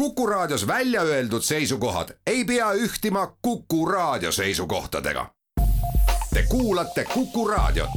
[0.00, 5.26] Kuku Raadios välja öeldud seisukohad ei pea ühtima Kuku Raadio seisukohtadega.
[6.34, 7.90] Te kuulate Kuku Raadiot.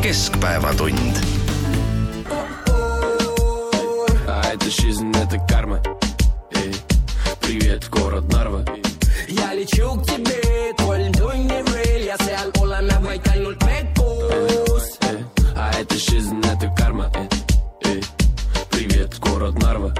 [0.00, 1.16] keskpäevatund.
[4.52, 5.80] Это жизнь, это карма.
[6.52, 6.74] Эй,
[7.40, 8.64] привет, город Нарва.
[9.28, 14.72] Я лечу к тебе, kolm tundi veel ja seal oleme vaid ainult me koos .
[15.53, 17.09] Эй, а это жизнь, это карма.
[17.15, 17.29] Эй,
[17.85, 18.03] эй,
[18.71, 19.93] привет, город Нарва.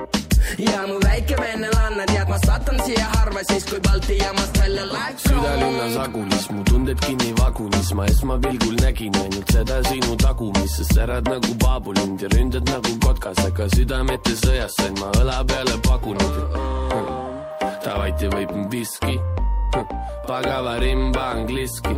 [0.58, 5.18] ja mu väike vennelanna tead , ma satan siia harva siis , kui Balti jaamast välja läheb .
[5.26, 11.30] südalinnas agulis , mu tunded kinni vagunis , ma esmapilgul nägin ainult seda sinu tagumist , sa särad
[11.30, 16.34] nagu paabulind ja ründad nagu kotkas , aga südamete sõjas sain ma õla peale pagunud .
[17.86, 19.20] Давайте выпьем виски ,
[20.28, 21.94] погава римба английски .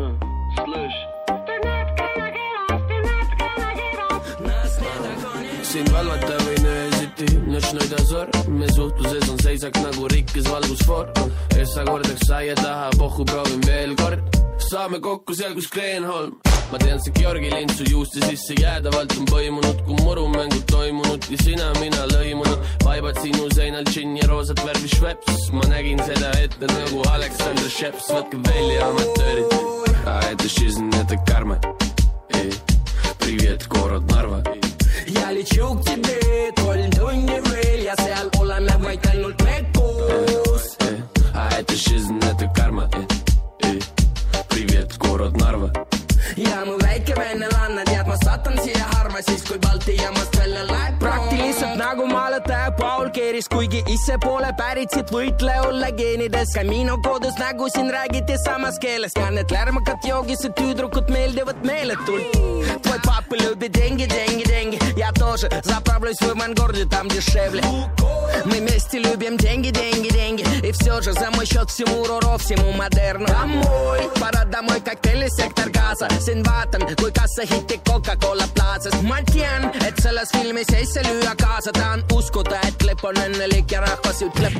[5.76, 11.10] sind valvata võin öösiti, notš nõida sorg, me suhtluses on seisak nagu rikkis valgusfoor.
[11.60, 14.38] Essa kordaks saia taha, pohhu proovin veel kord,
[14.70, 16.36] saame kokku seal, kus Kreenholm
[16.72, 21.38] ma tean, see Georgi lind su juuste sisse jäädavalt on põimunud, kui murumängud toimunud ja
[21.44, 22.70] sina, mina lõimunud.
[22.84, 28.08] vaibad sinu seinal džinn ja roosat värvi šveps, ma nägin seda ette nagu Aleksander Šeps,
[28.16, 29.60] võtke välja amatöörid.
[30.06, 31.60] I had the shiz and the karma.
[35.45, 36.17] ja lечу к тебе ,
[36.61, 40.65] kolm tundi veel ja seal oleme vaid ainult me koos .
[40.79, 40.97] Э,
[41.33, 42.89] А это жизнь, это карма.
[42.93, 43.79] Э, э,
[44.49, 45.71] Привет, город Нарва.
[46.37, 50.99] ja mu väike vennelanna tead , ma satan siia harva siis , kui Balti jaamast välja läheb .
[50.99, 56.53] praktiliselt nagu maaletaja Paul Keeris , kuigi ise pole pärit siit võitleja olla geenides .
[56.55, 62.31] Camino kodus nägu siin räägiti samas keeles ja need lärmakad joogised tüdrukud meeldivad meeletult .
[62.83, 67.62] Твой папа любит деньги , деньги , деньги Я тоже заправлюсь в авангарде, там дешевле.
[68.44, 70.44] Мы вместе любим деньги, деньги, деньги.
[70.66, 73.26] И все же за мой счет всему РОРО, всему модерну.
[73.26, 76.08] Домой, пора домой, коктейли сектор газа.
[76.46, 82.02] Vaatan, kui kassahitti Coca-Cola plaasas Ma tean, et selles filmis ei saa lüüa kaasa Tahan
[82.12, 84.54] uskuda, et klepp on õnnelik ja rahvas ütleb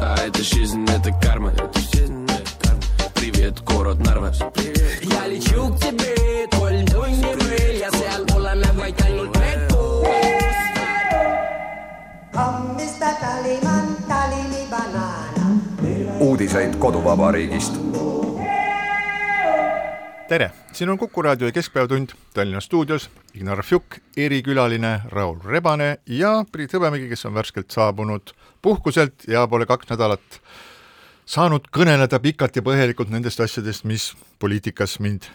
[0.00, 1.52] А это жизнь, это карма.
[3.47, 4.31] Привет, город Нарва.
[5.01, 6.13] ja lечу к тебе ,
[6.51, 10.57] kolm tundi veel ja seal oleme vaid ainult me koos
[12.35, 13.13] Come Mr.
[13.21, 15.45] Tallyman, tally me banana.
[16.19, 17.79] uudiseid koduvabariigist
[20.27, 26.73] tere , siin on Kuku raadio Keskpäevatund Tallinna stuudios Ignar Fjuk , erikülaline Raul Rebane ja Priit
[26.75, 30.41] Hõbemägi , kes on värskelt saabunud puhkuselt ja pole kaks nädalat
[31.28, 35.28] saanud kõneleda pikalt ja põhjalikult nendest asjadest, mis poliitikas mind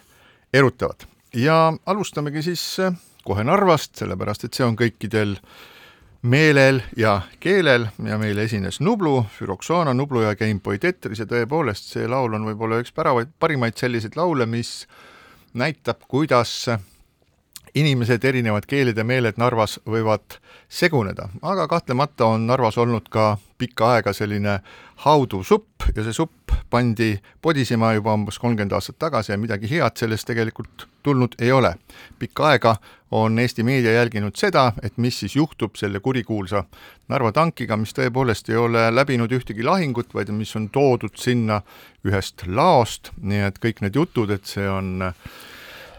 [0.53, 1.05] erutavad.
[1.33, 2.93] ja alustamegi siis äh,
[3.25, 5.37] kohe Narvast, sellepärast et see on kõikidel
[6.23, 12.07] meelel ja keelel ja meil esines Nublu, Füroxana Nublu ja Gameboy Tetris ja tõepoolest see
[12.07, 14.87] laul on võib-olla üks päravaid, parimaid selliseid laule, mis
[15.53, 16.71] näitab, kuidas
[17.75, 20.37] inimesed, erinevad keeled ja meeled Narvas võivad
[20.69, 24.59] seguneda, aga kahtlemata on Narvas olnud ka pikka aega selline
[25.05, 29.97] hauduv supp ja see supp pandi podisema juba umbes kolmkümmend aastat tagasi ja midagi head
[29.97, 31.75] sellest tegelikult tulnud ei ole.
[32.19, 32.75] pikka aega
[33.11, 36.63] on Eesti meedia jälginud seda, et mis siis juhtub selle kurikuulsa
[37.09, 41.61] Narva tankiga, mis tõepoolest ei ole läbinud ühtegi lahingut, vaid mis on toodud sinna
[42.05, 45.11] ühest laost, nii et kõik need jutud, et see on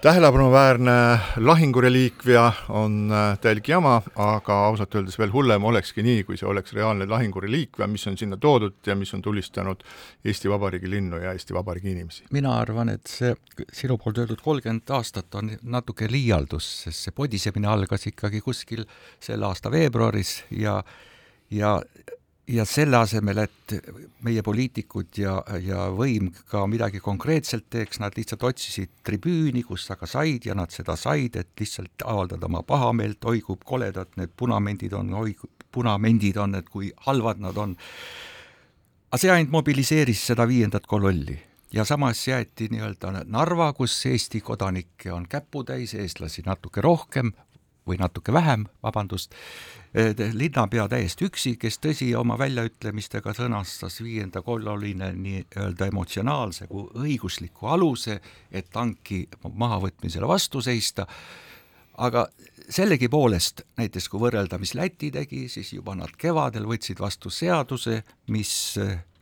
[0.04, 6.48] tähelepanuväärne lahingureliikvia on äh, täielik jama, aga ausalt öeldes veel hullem olekski nii, kui see
[6.48, 9.80] oleks reaalne lahingureliikvia, mis on sinna toodud ja mis on tulistanud
[10.24, 12.24] Eesti Vabariigi linnu ja Eesti Vabariigi inimesi.
[12.36, 13.32] mina arvan, et see
[13.72, 18.84] sinu poolt öeldud kolmkümmend aastat on natuke liialdus, sest see podisemine algas ikkagi kuskil
[19.24, 20.82] selle aasta veebruaris ja
[21.50, 21.78] ja
[22.48, 23.74] ja selle asemel, et
[24.24, 30.08] meie poliitikud ja, ja võim ka midagi konkreetselt teeks, nad lihtsalt otsisid tribüüni, kus aga
[30.08, 34.92] said ja nad seda said, et lihtsalt avaldada oma pahameelt, oi kui koledad need punamendid
[34.98, 37.74] on, oi kui punamendid on, et kui halvad nad on.
[39.10, 41.38] aga see ainult mobiliseeris seda viiendat kololli
[41.74, 47.32] ja samas jäeti nii-öelda Narva, kus Eesti kodanikke on käputäis, eestlasi natuke rohkem
[47.86, 49.34] või natuke vähem, vabandust,
[50.32, 58.20] linnapea täiesti üksi, kes tõsi, oma väljaütlemistega sõnastas viienda kolonine nii-öelda emotsionaalse kui õigusliku aluse,
[58.50, 61.06] et tanki mahavõtmisele vastu seista,
[61.98, 62.26] aga
[62.74, 68.00] sellegipoolest, näiteks kui võrrelda, mis Läti tegi, siis juba nad kevadel võtsid vastu seaduse,
[68.34, 68.54] mis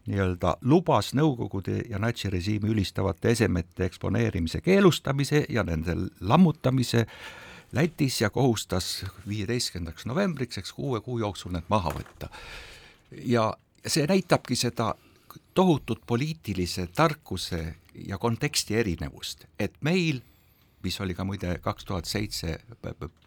[0.07, 7.07] nii-öelda lubas Nõukogude ja natsirežiimi ülistavate esemete eksponeerimise keelustamise ja nende lammutamise
[7.73, 12.29] Lätis ja kohustas viieteistkümnendaks novembriks, eks kuue kuu jooksul need maha võtta.
[13.25, 13.53] ja
[13.87, 14.95] see näitabki seda
[15.55, 20.21] tohutut poliitilise tarkuse ja konteksti erinevust, et meil,
[20.83, 22.59] mis oli ka muide kaks tuhat seitse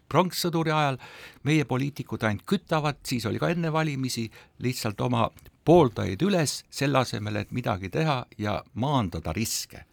[0.08, 0.98] pronkssõduri ajal,
[1.42, 4.28] meie poliitikud ainult kütavad, siis oli ka enne valimisi,
[4.62, 5.28] lihtsalt oma
[5.66, 9.84] pooldajaid üles, selle asemel, et midagi teha ja maandada riske.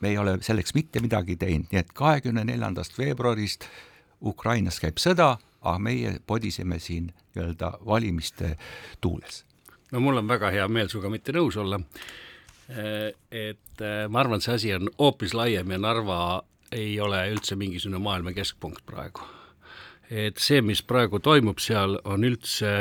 [0.00, 3.64] Me ei ole selleks mitte midagi teinud, nii et kahekümne neljandast veebruarist
[4.22, 8.56] Ukrainas käib sõda, aga meie podiseme siin nii-öelda valimiste
[9.00, 9.44] tuules.
[9.92, 11.80] no mul on väga hea meel sinuga mitte nõus olla.
[13.30, 17.98] et eh, ma arvan, see asi on hoopis laiem ja Narva ei ole üldse mingisugune
[18.02, 19.20] maailma keskpunkt praegu.
[20.10, 22.72] et see, mis praegu toimub seal, on üldse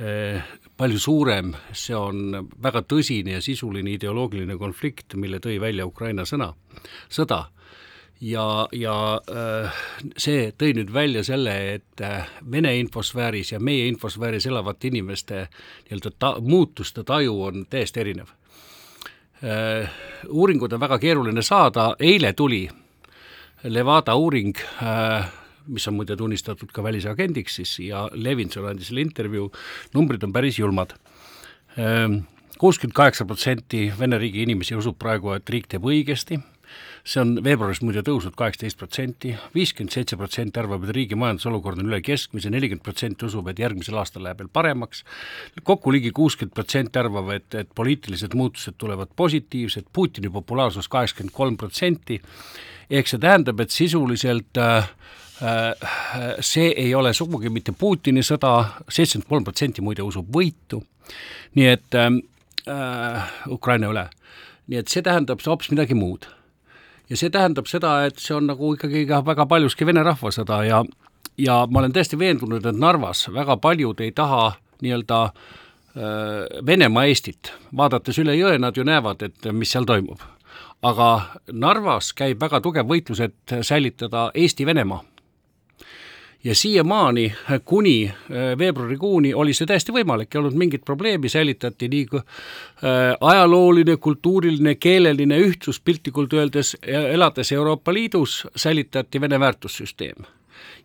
[0.00, 0.42] eh,
[0.76, 6.52] palju suurem, see on väga tõsine ja sisuline ideoloogiline konflikt, mille tõi välja Ukraina sõna,
[7.08, 7.46] sõda.
[8.20, 8.96] ja, ja
[9.28, 9.80] äh,
[10.16, 16.12] see tõi nüüd välja selle, et äh, Vene infosfääris ja meie infosfääris elavate inimeste nii-öelda
[16.18, 18.32] ta-, muutuste taju on täiesti erinev
[19.44, 19.90] äh,.
[20.28, 22.68] Uuringud on väga keeruline saada, eile tuli
[23.64, 24.56] Levada uuring
[25.66, 29.50] mis on muide tunnistatud ka välisagendiks siis ja Levinson andis selle intervjuu,
[29.94, 30.96] numbrid on päris julmad.
[31.76, 32.20] Ehm,
[32.58, 36.40] kuuskümmend kaheksa protsenti Vene riigi inimesi usub praegu, et riik teeb õigesti,
[37.06, 41.90] see on veebruaris muide tõusnud kaheksateist protsenti, viiskümmend seitse protsenti arvab, et riigi majandusolukord on
[41.90, 45.04] üle keskmise, nelikümmend protsenti usub, et järgmisel aastal läheb veel paremaks,
[45.62, 51.60] kokku ligi kuuskümmend protsenti arvab, et, et poliitilised muutused tulevad positiivsed, Putini populaarsus kaheksakümmend kolm
[51.60, 52.18] protsenti.
[52.90, 54.90] Ehk see tähendab, et sisuliselt äh,
[56.40, 58.52] see ei ole sugugi mitte Putini sõda,
[58.88, 60.80] seitsekümmend kolm protsenti muide usub võitu,
[61.56, 62.08] nii et äh,
[62.72, 64.06] äh, Ukraina üle.
[64.66, 66.26] nii et see tähendab hoopis midagi muud.
[67.10, 70.84] ja see tähendab seda, et see on nagu ikkagi ka väga paljuski vene rahvasõda ja
[71.38, 77.52] ja ma olen täiesti veendunud, et Narvas väga paljud ei taha nii-öelda äh, Venemaa Eestit,
[77.76, 80.24] vaadates üle jõe, nad ju näevad, et mis seal toimub
[80.82, 81.08] aga
[81.52, 85.15] Narvas käib väga tugev võitlus, et säilitada Eesti-Venemaa.
[86.46, 87.32] Ja siiamaani,
[87.64, 92.22] kuni äh, veebruarikuuni oli see täiesti võimalik, ei olnud mingit probleemi, säilitati nii äh,
[93.20, 100.26] ajalooline, kultuuriline, keeleline ühtsus piltlikult öeldes, elades Euroopa Liidus, säilitati Vene väärtussüsteem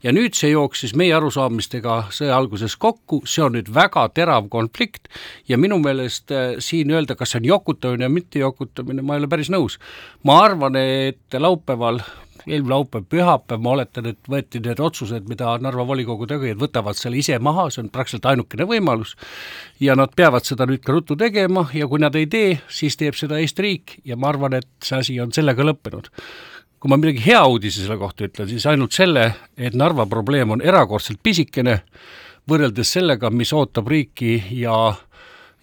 [0.03, 5.11] ja nüüd see jooksis meie arusaamistega sõja alguses kokku, see on nüüd väga terav konflikt
[5.49, 9.23] ja minu meelest äh, siin öelda, kas see on jokutamine või mitte jokutamine, ma ei
[9.23, 9.77] ole päris nõus.
[10.25, 12.01] ma arvan, et laupäeval
[12.47, 17.19] eelmine laupäev, pühapäev, ma oletan, et võeti need otsused, mida Narva volikogu tegijad võtavad selle
[17.21, 19.15] ise maha, see on praktiliselt ainukene võimalus,
[19.79, 23.17] ja nad peavad seda nüüd ka ruttu tegema ja kui nad ei tee, siis teeb
[23.19, 26.11] seda Eesti riik ja ma arvan, et see asi on sellega lõppenud.
[26.81, 29.27] Kui ma midagi hea uudise selle kohta ütlen, siis ainult selle,
[29.57, 31.81] et Narva probleem on erakordselt pisikene
[32.49, 34.95] võrreldes sellega, mis ootab riiki ja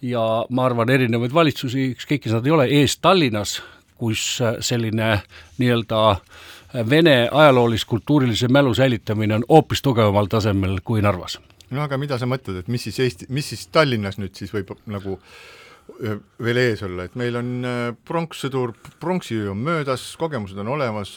[0.01, 3.57] ja ma arvan, erinevaid valitsusi, ükskõik kes nad ei ole, ees Tallinnas,
[3.99, 5.17] kus selline
[5.59, 6.03] nii-öelda
[6.73, 11.39] vene ajaloolis-kultuurilise mälu säilitamine on hoopis tugevamal tasemel kui Narvas.
[11.69, 14.73] no aga mida sa mõtled, et mis siis Eesti, mis siis Tallinnas nüüd siis võib
[14.85, 15.19] nagu
[16.43, 17.49] veel ees olla, et meil on
[18.07, 21.11] pronkssõdur, pronksiöö on möödas, kogemused on olemas,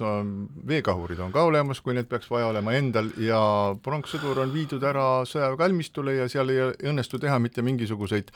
[0.69, 3.41] veekahurid on ka olemas, kui need peaks vaja olema endal, ja
[3.83, 8.33] pronkssõdur on viidud ära sõjaväekalmistule ja seal ei õnnestu teha mitte mingisuguseid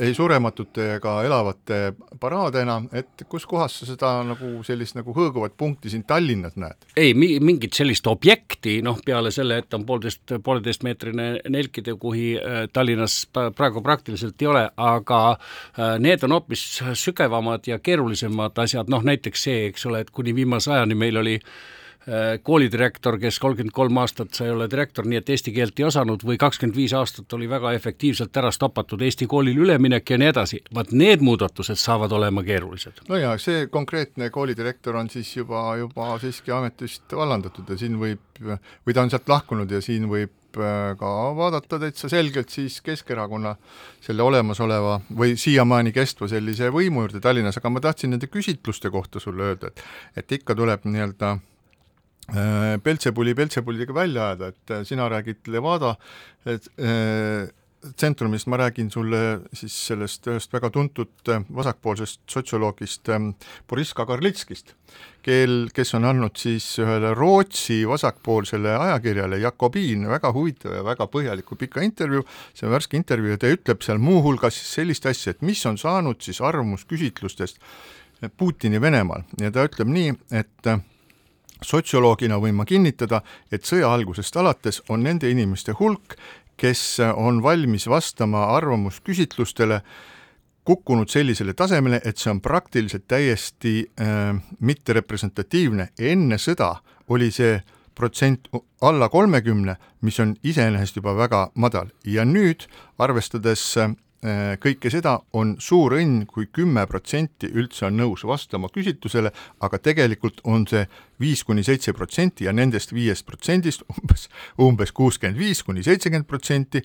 [0.00, 1.80] ei surematute ega elavate
[2.20, 6.88] paraade enam, et kus kohas sa seda nagu sellist nagu hõõguvat punkti siin Tallinnas näed?
[6.96, 12.32] ei, mingit sellist objekti, noh, peale selle, et on poolteist, pooleteistmeetrine nelkide kuhi
[12.72, 15.49] Tallinnas praegu praktiliselt ei ole, aga Äh,
[15.98, 16.64] need on hoopis
[16.94, 21.36] sügavamad ja keerulisemad asjad, noh näiteks see, eks ole, et kuni viimase ajani meil oli
[21.40, 21.52] äh,
[22.42, 26.38] koolidirektor, kes kolmkümmend kolm aastat sai olla direktor, nii et eesti keelt ei osanud, või
[26.40, 30.94] kakskümmend viis aastat oli väga efektiivselt ära stopatud Eesti koolil üleminek ja nii edasi, vaat
[30.96, 33.04] need muudatused saavad olema keerulised.
[33.08, 38.24] no ja see konkreetne koolidirektor on siis juba, juba siiski ametist vallandatud ja siin võib,
[38.40, 43.54] või ta on sealt lahkunud ja siin võib Äh, ka vaadata täitsa selgelt siis Keskerakonna
[44.04, 49.22] selle olemasoleva või siiamaani kestva sellise võimu juurde Tallinnas, aga ma tahtsin nende küsitluste kohta
[49.22, 49.84] sulle öelda, et
[50.16, 55.96] et ikka tuleb nii-öelda äh, Peltsepuli Peltsepulidega välja ajada, et äh, sina räägid Levada
[56.46, 57.48] et, äh,
[57.96, 63.30] tsentrumist ma räägin sulle siis sellest ühest väga tuntud äh, vasakpoolsest sotsioloogist ähm,
[63.68, 64.74] Boriss Kagarlitskist,
[65.24, 71.56] kel, kes on andnud siis ühele Rootsi vasakpoolsele ajakirjale Jakobiin väga huvitava ja väga põhjaliku
[71.56, 75.64] pika intervjuu, see on värske intervjuu ja ta ütleb seal muuhulgas sellist asja, et mis
[75.66, 77.60] on saanud siis arvamusküsitlustest
[78.36, 79.22] Putini Venemaal.
[79.40, 80.82] Ja ta ütleb nii, et äh,
[81.64, 83.22] sotsioloogina võin ma kinnitada,
[83.52, 86.18] et sõja algusest alates on nende inimeste hulk,
[86.60, 89.80] kes on valmis vastama arvamusküsitlustele,
[90.64, 95.88] kukkunud sellisele tasemele, et see on praktiliselt täiesti äh, mitterepresentatiivne.
[95.98, 96.74] enne sõda
[97.08, 97.56] oli see
[97.96, 98.48] protsent
[98.80, 105.54] alla kolmekümne, mis on iseenesest juba väga madal ja nüüd, arvestades äh, kõike seda on
[105.64, 109.30] suur õnn kui, kui kümme protsenti üldse on nõus vastama küsitlusele,
[109.64, 110.82] aga tegelikult on see
[111.20, 114.28] viis kuni seitse protsenti ja nendest viiest protsendist umbes,
[114.60, 116.82] umbes kuuskümmend viis kuni seitsekümmend protsenti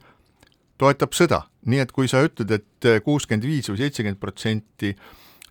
[0.77, 1.42] toetab sõda.
[1.65, 4.96] nii et kui sa ütled, et kuuskümmend viis või seitsekümmend protsenti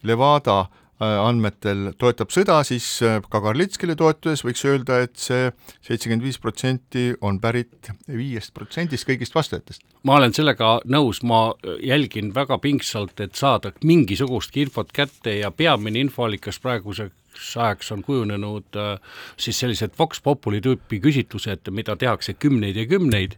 [0.04, 5.48] Levada Äh, andmetel toetab sõda, siis äh, ka Karlitskile toetudes võiks öelda, et see
[5.82, 9.82] seitsekümmend viis protsenti on pärit viiest protsendist kõigist vastajatest.
[10.04, 16.04] ma olen sellega nõus, ma jälgin väga pingsalt, et saada mingisugustki infot kätte ja peamine
[16.06, 18.98] infoallikas praeguseks ajaks on kujunenud äh,
[19.36, 23.34] siis sellised Vox Populi tüüpi küsitlused, mida tehakse kümneid ja kümneid,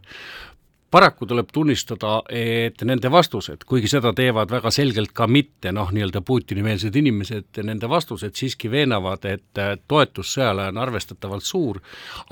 [0.91, 6.21] paraku tuleb tunnistada, et nende vastused, kuigi seda teevad väga selgelt ka mitte noh, nii-öelda
[6.25, 11.81] Putini-meelsed inimesed, nende vastused siiski veenavad, et toetus sõjale on arvestatavalt suur,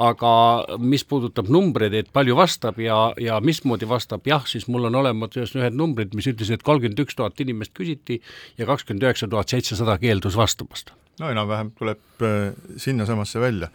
[0.04, 0.34] aga
[0.80, 5.36] mis puudutab numbreid, et palju vastab ja, ja mismoodi vastab, jah, siis mul on olemas
[5.36, 8.22] ühed numbrid, mis ütlesid, et kolmkümmend üks tuhat inimest küsiti
[8.58, 13.70] ja kakskümmend üheksa tuhat seitsesada keeldus vastamast no enam-vähem tuleb äh, sinnasamasse välja.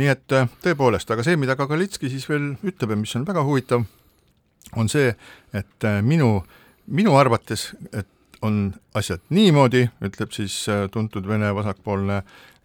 [0.00, 3.44] nii et äh, tõepoolest, aga see, mida Kagalitski siis veel ütleb ja mis on väga
[3.46, 3.84] huvitav,
[4.76, 5.14] on see,
[5.54, 6.40] et äh, minu,
[6.86, 8.08] minu arvates, et
[8.42, 12.22] on asjad niimoodi, ütleb siis äh, tuntud Vene vasakpoolne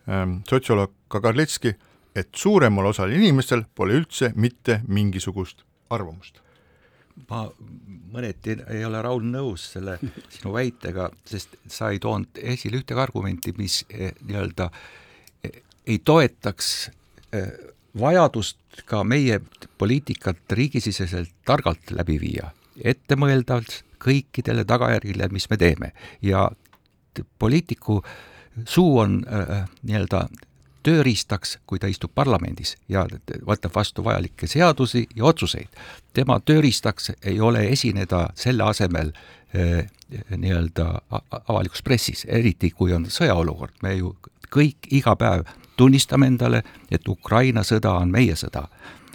[0.08, 1.76] ähm, sotsioloog Kagarletski,
[2.16, 6.40] et suuremal osal inimestel pole üldse mitte mingisugust arvamust.
[7.30, 7.46] Ma
[8.12, 9.98] mõneti ei ole, Raul, nõus selle
[10.34, 14.68] sinu väitega, sest sa ei toonud esile ühtegi argumenti, mis eh, nii-öelda
[15.44, 16.72] eh, ei toetaks
[17.32, 17.54] eh,
[18.00, 19.40] vajadust ka meie
[19.78, 22.52] poliitikat riigisiseselt targalt läbi viia,
[22.84, 25.92] ettemõeldavalt kõikidele tagajärgile, mis me teeme
[26.22, 26.50] ja
[27.40, 28.02] poliitiku
[28.68, 30.28] suu on äh, nii-öelda
[30.86, 33.06] tööriistaks, kui ta istub parlamendis ja
[33.48, 35.68] võtab vastu vajalikke seadusi ja otsuseid.
[36.14, 39.90] tema tööriistaks ei ole esineda selle asemel äh,
[40.38, 41.02] nii-öelda
[41.48, 44.16] avalikus pressis, eriti kui on sõjaolukord, me ju
[44.54, 48.68] kõik iga päev tunnistame endale, et Ukraina sõda on meie sõda.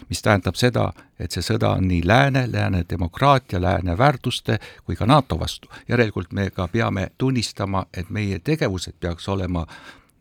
[0.09, 5.07] mis tähendab seda, et see sõda on nii lääne, lääne demokraatia, lääne väärtuste kui ka
[5.07, 5.69] NATO vastu.
[5.89, 9.67] järelikult me ka peame tunnistama, et meie tegevused peaks olema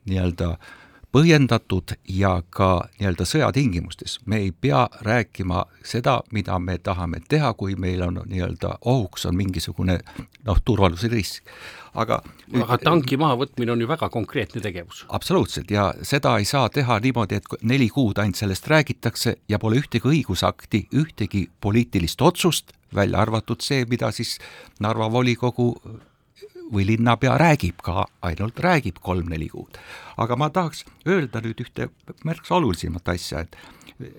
[0.06, 0.58] nii-öelda
[1.12, 4.20] põhjendatud ja ka nii-öelda sõjatingimustes.
[4.26, 9.36] me ei pea rääkima seda, mida me tahame teha, kui meil on nii-öelda ohuks on
[9.36, 10.00] mingisugune
[10.46, 11.44] noh, turvalisrisk
[11.94, 12.22] aga
[12.64, 15.06] aga tanki mahavõtmine on ju väga konkreetne tegevus.
[15.10, 19.82] absoluutselt, ja seda ei saa teha niimoodi, et neli kuud ainult sellest räägitakse ja pole
[19.82, 24.38] ühtegi õigusakti, ühtegi poliitilist otsust, välja arvatud see, mida siis
[24.80, 25.76] Narva volikogu
[26.74, 29.78] või linnapea räägib ka, ainult räägib kolm-neli kuud.
[30.18, 31.90] aga ma tahaks öelda nüüd ühte
[32.24, 33.58] märksa olulisemat asja, et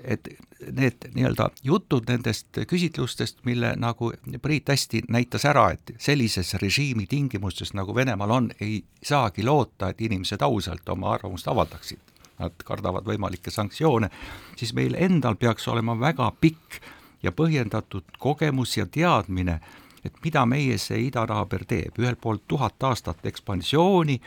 [0.05, 0.29] et
[0.73, 7.73] need nii-öelda jutud nendest küsitlustest, mille nagu Priit hästi näitas ära, et sellises režiimi tingimustes,
[7.75, 11.99] nagu Venemaal on, ei saagi loota, et inimesed ausalt oma arvamust avaldaksid.
[12.41, 14.11] Nad kardavad võimalikke sanktsioone,
[14.57, 16.81] siis meil endal peaks olema väga pikk
[17.23, 19.61] ja põhjendatud kogemus ja teadmine,
[20.05, 24.21] et mida meie see idanaaber teeb, ühelt poolt tuhat aastat ekspansiooni,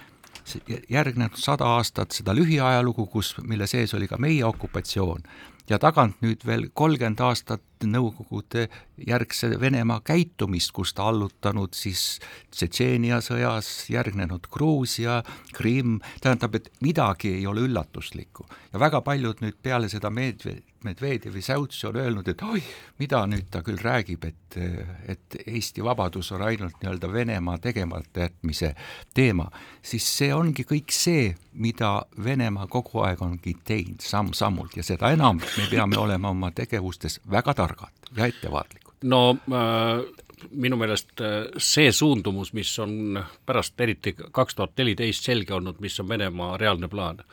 [0.89, 5.23] järgnenud sada aastat seda lühiajalugu, kus, mille sees oli ka meie okupatsioon.
[5.69, 8.67] Ja tagant nüüd veel kolmkümmend aastat Nõukogude
[9.07, 12.19] järgse Venemaa käitumist, kus ta allutanud siis
[12.53, 15.21] Tšetšeenia sõjas, järgnenud Gruusia,
[15.53, 18.45] Krimm, tähendab, et midagi ei ole üllatuslikku.
[18.73, 22.61] ja väga paljud nüüd peale seda Medve-, Medvedjevi säutsi on öelnud, et oi,
[22.99, 24.57] mida nüüd ta küll räägib, et,
[25.07, 28.73] et Eesti vabadus on ainult nii-öelda Venemaa tegemata jätmise
[29.13, 29.47] teema,
[29.81, 34.75] siis see ongi kõik see, mida Venemaa kogu aeg ongi teinud samm-sammult.
[34.77, 37.72] Ja seda enam me peame olema oma tegevustes väga targad
[38.17, 38.93] ja ettevaatlikud.
[39.03, 40.03] No äh,
[40.51, 45.99] minu meelest äh, see suundumus, mis on pärast eriti kaks tuhat neliteist selge olnud, mis
[45.99, 47.23] on Venemaa reaalne plaan,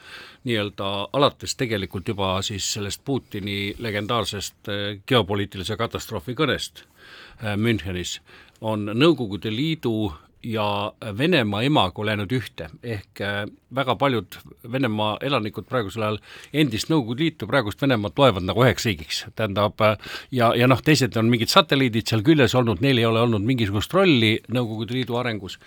[0.44, 8.18] nii-öelda alates tegelikult juba siis sellest Putini legendaarsest äh, geopoliitilise katastroofi kõnest äh, Münchenis,
[8.60, 13.42] on Nõukogude Liidu ja Venemaa imago läinud ühte, ehk äh,
[13.74, 14.38] väga paljud
[14.72, 16.18] Venemaa elanikud praegusel ajal
[16.62, 19.98] endist Nõukogude Liitu, praegust Venemaad loevad nagu üheks riigiks, tähendab äh,
[20.32, 23.92] ja, ja noh, teised on mingid satelliidid seal küljes olnud, neil ei ole olnud mingisugust
[23.96, 25.58] rolli Nõukogude Liidu arengus.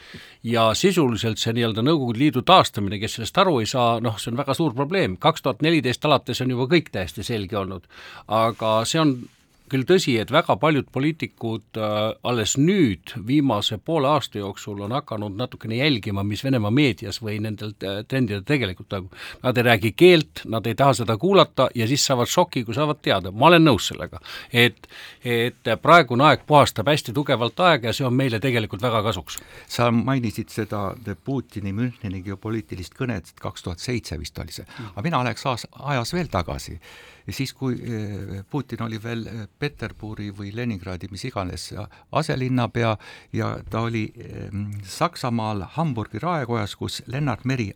[0.43, 4.41] ja sisuliselt see nii-öelda Nõukogude Liidu taastamine, kes sellest aru ei saa, noh, see on
[4.41, 7.85] väga suur probleem, kaks tuhat neliteist alates on juba kõik täiesti selge olnud.
[8.27, 9.17] aga see on
[9.73, 11.95] küll tõsi, et väga paljud poliitikud äh,
[12.29, 17.73] alles nüüd, viimase poole aasta jooksul on hakanud natukene jälgima, mis Venemaa meedias või nendel
[17.79, 19.15] trendidel tegelikult toimub.
[19.43, 23.01] Nad ei räägi keelt, nad ei taha seda kuulata ja siis saavad šoki, kui saavad
[23.01, 24.21] teada, ma olen nõus sellega.
[24.53, 24.87] et,
[25.25, 29.39] et praegune aeg puhastab hästi tugevalt aega ja see on meile tegelikult väga kasuks.
[29.67, 30.83] sa mainisid seda
[31.23, 36.29] Putini Müncheni geopoliitilist kõnet, kaks tuhat seitse vist oli see, aga mina läheks ajas veel
[36.29, 36.79] tagasi
[37.31, 41.69] siis, kui eh, Putin oli veel eh, Peterburi või Leningradi, mis iganes,
[42.11, 42.95] aselinnapea
[43.33, 44.05] ja ta oli
[44.83, 47.71] Saksamaal Hamburgi raekojas, kus Lennart Meri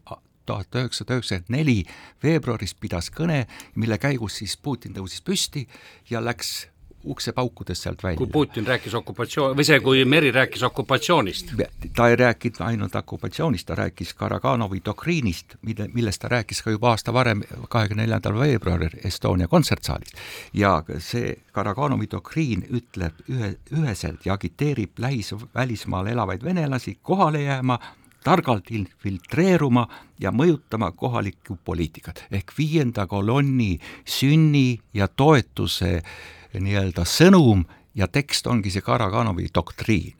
[0.48, 1.77] tuhat üheksasada üheksakümmend neli
[2.24, 5.68] veebruaris pidas kõne, mille käigus siis Putin tõusis püsti
[6.10, 6.68] ja läks
[7.06, 8.18] uksepaukudest sealt välja.
[8.18, 11.54] kui Putin rääkis okupatsioon, või see, kui Meri rääkis okupatsioonist?
[11.96, 16.89] ta ei rääkinud ainult okupatsioonist, ta rääkis Karaganovi doktriinist, mille, millest ta rääkis ka juba
[16.89, 20.16] aasta varem, kahekümne neljandal veebruaril Estonia kontsertsaalis.
[20.54, 27.80] ja see Karaganovi doktriin ütleb ühe, üheselt ja agiteerib lähis, välismaal elavaid venelasi kohale jääma,
[28.24, 29.88] targalt infiltreeruma
[30.20, 38.48] ja mõjutama kohalikku poliitikat ehk viienda kolonni sünni ja toetuse äh, nii-öelda sõnum ja tekst
[38.48, 40.16] ongi see Karaganovi doktriin.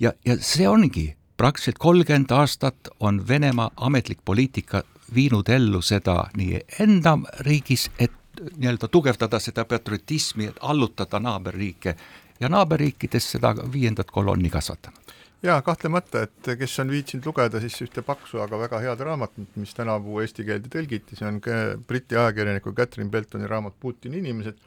[0.00, 4.82] ja, ja see ongi, praktiliselt kolmkümmend aastat on Venemaa ametlik poliitika
[5.14, 8.12] viinud ellu seda nii enda riigis, et
[8.56, 11.96] nii-öelda tugevdada seda patriotismi, et allutada naaberriike
[12.40, 14.96] ja naaberriikides seda viiendat kolonni kasvatama
[15.42, 19.74] jaa, kahtlemata, et kes on viitsinud lugeda siis ühte paksu, aga väga head raamatut, mis
[19.74, 21.40] tänavu eesti keelde tõlgiti, see on
[21.88, 24.60] Briti ajakirjaniku Catherine Beltoni raamat Putini inimesed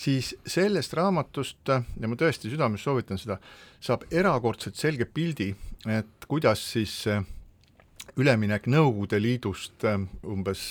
[0.00, 3.36] siis sellest raamatust, ja ma tõesti südames soovitan seda,
[3.82, 5.50] saab erakordselt selge pildi,
[5.88, 7.02] et kuidas siis
[8.20, 9.84] üleminek Nõukogude Liidust
[10.26, 10.70] umbes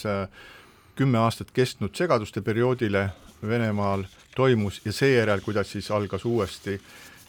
[0.98, 3.10] kümme aastat kestnud segaduste perioodile
[3.40, 4.04] Venemaal
[4.36, 6.76] toimus ja seejärel, kuidas siis algas uuesti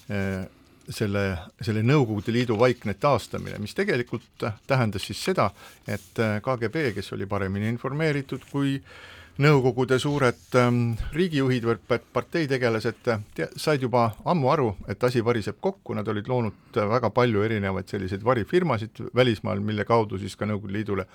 [0.09, 1.25] selle,
[1.61, 5.51] selle Nõukogude Liidu vaikne taastamine, mis tegelikult tähendas siis seda,
[5.87, 13.47] et KGB, kes oli paremini informeeritud kui äh, Nõukogude suured ähm, riigijuhid või parteitegelased te,
[13.57, 18.25] said juba ammu aru, et asi variseb kokku, nad olid loonud väga palju erinevaid selliseid
[18.27, 21.07] varifirmasid välismaal, mille kaudu siis ka Nõukogude Liidule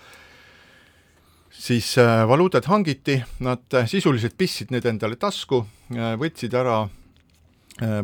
[1.56, 5.62] siis äh, valuutad hangiti, nad sisuliselt pistsid need endale tasku
[5.94, 7.05] äh,, võtsid ära Äh,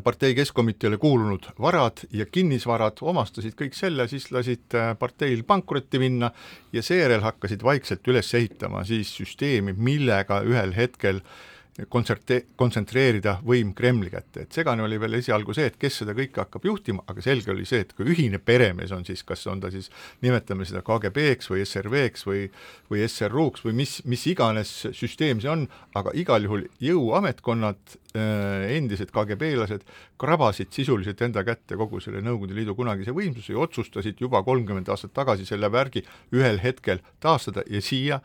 [0.03, 6.31] partei keskkomiteele kuulunud varad ja kinnisvarad, omastasid kõik selle, siis lasid äh, parteil pankrotti minna
[6.75, 11.50] ja seejärel hakkasid vaikselt üles ehitama siis süsteemi, millega ühel hetkel äh,
[11.89, 16.43] kontserte-, kontsentreerida võim Kremli kätte, et segane oli veel esialgu see, et kes seda kõike
[16.43, 19.71] hakkab juhtima, aga selge oli see, et kui ühine peremees on siis, kas on ta
[19.71, 19.87] siis,
[20.25, 22.43] nimetame seda KGB-ks või SRV-ks või
[22.91, 29.13] või SRU-ks või mis, mis iganes süsteem see on, aga igal juhul jõuametkonnad äh,, endised
[29.15, 29.87] KGB-lased,
[30.19, 35.15] krabasid sisuliselt enda kätte kogu selle Nõukogude Liidu kunagise võimsuse ja otsustasid juba kolmkümmend aastat
[35.15, 36.03] tagasi selle värgi
[36.35, 38.19] ühel hetkel taastada ja siia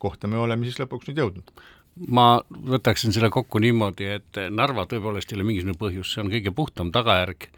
[0.00, 1.52] kohta me oleme siis lõpuks nüüd jõudnud
[2.08, 6.52] ma võtaksin selle kokku niimoodi, et Narva tõepoolest ei ole mingisugune põhjus, see on kõige
[6.56, 7.48] puhtam tagajärg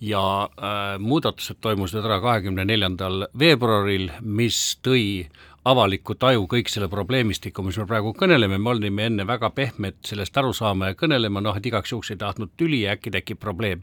[0.00, 5.26] ja äh, muudatused toimusid ära kahekümne neljandal veebruaril, mis tõi
[5.66, 10.36] avalikku taju kõik selle probleemistiku, mis me praegu kõneleme, me olime enne väga pehmed sellest
[10.36, 13.82] aru saama ja kõnelema, noh et igaks juhuks ei tahtnud tüli ja äkki tekib probleem.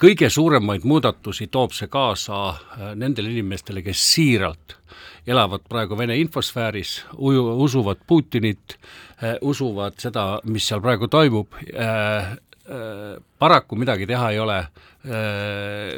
[0.00, 4.78] Kõige suuremaid muudatusi toob see kaasa äh, nendele inimestele, kes siiralt
[5.26, 8.76] elavad praegu Vene infosfääris, usuvad Putinit,
[9.22, 12.36] äh, usuvad seda, mis seal praegu toimub, äh,
[13.44, 14.58] paraku midagi teha ei ole,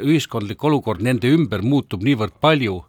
[0.03, 2.81] ühiskondlik olukord nende ümber muutub niivõrd palju,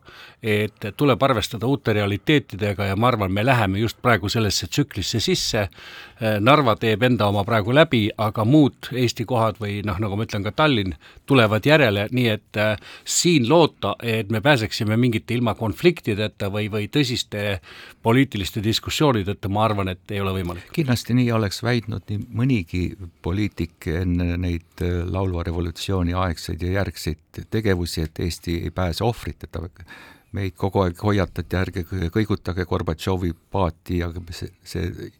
[0.42, 5.64] et tuleb arvestada uute realiteetidega ja ma arvan, me läheme just praegu sellesse tsüklisse sisse.
[6.42, 10.46] Narva teeb enda oma praegu läbi, aga muud Eesti kohad või noh, nagu ma ütlen,
[10.46, 10.94] ka Tallinn
[11.26, 12.60] tulevad järele, nii et
[13.06, 17.58] siin loota, et me pääseksime mingite ilma konfliktideta või, või tõsiste
[18.02, 20.70] poliitiliste diskussioonideta, ma arvan, et ei ole võimalik.
[20.74, 22.84] kindlasti nii oleks väitnud nii mõnigi
[23.22, 29.68] poliitik enne neid äh, laulva revolutsiooni aegseid ja järgseid tegevusi, et Eesti ei pääse ohvriteta.
[30.32, 35.12] meid kogu aeg hoiatati, ärge kõigutage Gorbatšovi paati ja see, see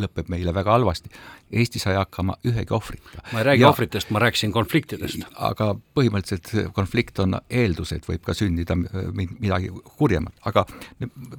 [0.00, 1.10] lõpeb meile väga halvasti.
[1.56, 3.22] Eesti sai hakkama ühegi ohvrita.
[3.32, 5.26] ma ei räägi ja, ohvritest, ma rääkisin konfliktidest.
[5.34, 10.66] aga põhimõtteliselt konflikt on eeldus, et võib ka sündida midagi kurjemat, aga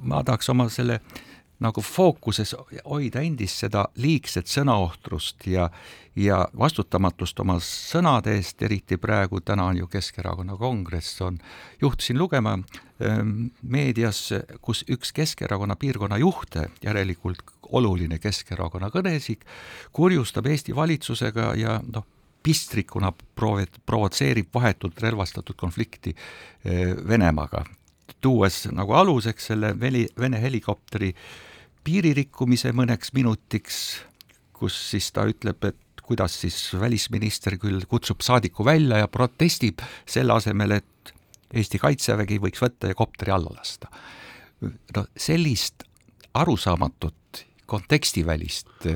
[0.02, 1.00] ma tahaks oma selle
[1.62, 5.68] nagu fookuses hoida endist seda liigset sõnaohtrust ja,
[6.18, 11.38] ja vastutamatust oma sõnade eest, eriti praegu, täna on ju Keskerakonna kongress, on,
[11.82, 14.28] juhtusin lugema ähm, meedias,
[14.62, 17.42] kus üks Keskerakonna piirkonna juhte, järelikult
[17.74, 19.42] oluline Keskerakonna kõnesik,
[19.92, 22.06] kurjustab Eesti valitsusega ja noh,
[22.42, 27.64] pistrikuna proov-, provotseerib vahetult relvastatud konflikti äh, Venemaaga,
[28.22, 31.36] tuues nagu aluseks selle Vene, Vene helikopteri äh,
[31.84, 33.76] piiririkkumise mõneks minutiks,
[34.52, 40.32] kus siis ta ütleb, et kuidas siis välisminister küll kutsub saadiku välja ja protestib selle
[40.38, 41.12] asemel, et
[41.54, 43.88] Eesti Kaitsevägi võiks võtta ja kopteri alla lasta.
[44.96, 45.84] no sellist
[46.34, 48.88] arusaamatut kontekstivälist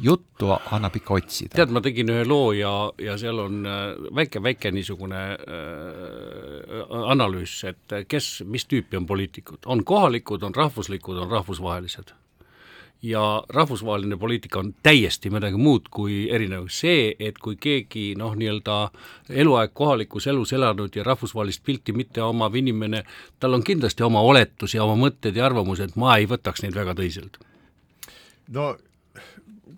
[0.00, 1.56] juttu annab ikka otsida.
[1.56, 3.66] tead, ma tegin ühe loo ja, ja seal on
[4.16, 11.20] väike-väike äh, niisugune äh, analüüs, et kes, mis tüüpi on poliitikud, on kohalikud, on rahvuslikud,
[11.20, 12.14] on rahvusvahelised
[13.02, 16.68] ja rahvusvaheline poliitika on täiesti midagi muud kui erinev.
[16.70, 18.76] see, et kui keegi noh, nii-öelda
[19.28, 23.02] eluaeg kohalikus elus elanud ja rahvusvahelist pilti mitte omav inimene,
[23.40, 27.42] tal on kindlasti oma oletusi, oma mõtted ja arvamused, ma ei võtaks neid väga tõsiselt.
[28.48, 28.76] no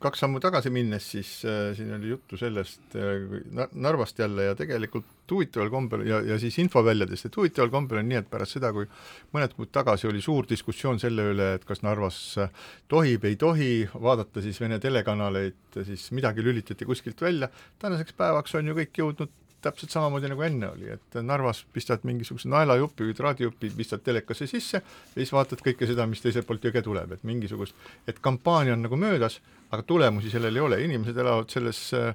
[0.02, 5.06] kaks sammu tagasi minnes, siis äh, siin oli juttu sellest äh, Narvast jälle ja tegelikult
[5.30, 8.88] huvitaval kombel ja, ja siis infoväljadest, et huvitaval kombel on nii, et pärast seda, kui
[9.34, 13.70] mõned kuud tagasi oli suur diskussioon selle üle, et kas Narvas äh, tohib, ei tohi
[13.94, 17.50] vaadata siis Vene telekanaleid, siis midagi lülitati kuskilt välja,
[17.82, 22.48] tänaseks päevaks on ju kõik jõudnud täpselt samamoodi nagu enne oli, et Narvas pistad mingisuguse
[22.52, 26.82] naelajupi või traadijupi, pistad telekasse sisse ja siis vaatad kõike seda, mis teiselt poolt jõge
[26.84, 27.76] tuleb, et mingisugust,
[28.10, 29.40] et kampaania on nagu möödas,
[29.72, 32.12] aga tulemusi sellel ei ole, inimesed elavad selles äh,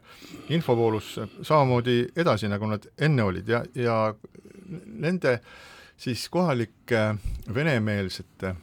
[0.56, 4.00] infovoolus samamoodi edasi, nagu nad enne olid ja, ja
[4.86, 5.40] nende
[6.00, 7.16] siis kohalike
[7.54, 8.56] venemeelsete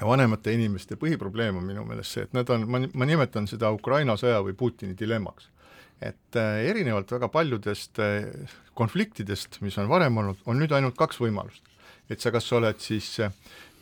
[0.00, 4.16] vanemate inimeste põhiprobleem on minu meelest see, et nad on, ma, ma nimetan seda Ukraina
[4.20, 5.50] sõja või Putini dilemmaks
[6.02, 8.26] et äh, erinevalt väga paljudest äh,
[8.76, 11.62] konfliktidest, mis on varem olnud, on nüüd ainult kaks võimalust.
[12.10, 13.32] et sa kas oled siis äh,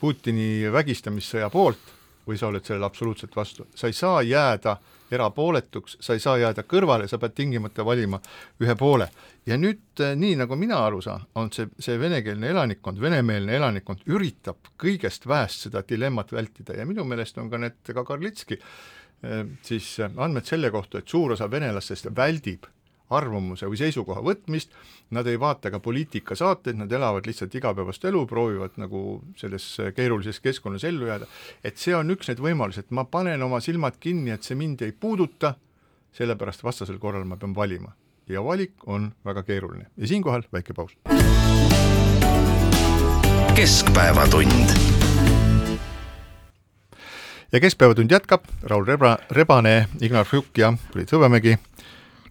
[0.00, 1.92] Putini vägistamissõja poolt
[2.26, 4.76] või sa oled sellele absoluutselt vastu, sa ei saa jääda
[5.10, 8.18] erapooletuks, sa ei saa jääda kõrvale, sa pead tingimata valima
[8.60, 9.08] ühe poole.
[9.46, 14.72] ja nüüd nii, nagu mina aru saan, on see, see venekeelne elanikkond, venemeelne elanikkond üritab
[14.80, 18.93] kõigest väest seda dilemmat vältida ja minu meelest on ka need, ka Karlitski Ehm,
[19.62, 22.68] siis äh, andmed selle kohta, et suur osa venelastest väldib
[23.14, 24.72] arvamuse või seisukoha võtmist,
[25.14, 30.40] nad ei vaata ka poliitikasaateid, nad elavad lihtsalt igapäevast elu, proovivad nagu selles äh, keerulises
[30.44, 31.28] keskkonnas ellu jääda,
[31.64, 34.82] et see on üks neid võimalusi, et ma panen oma silmad kinni, et see mind
[34.86, 35.54] ei puuduta,
[36.14, 37.94] sellepärast vastasel korral ma pean valima.
[38.28, 39.86] ja valik on väga keeruline.
[39.96, 40.96] Ja siinkohal väike paus.
[43.54, 44.93] keskpäevatund
[47.54, 51.54] ja Keskpäevatund jätkab, Raul Rebra, Rebane, Ignar Fjuk ja Priit Hõbemägi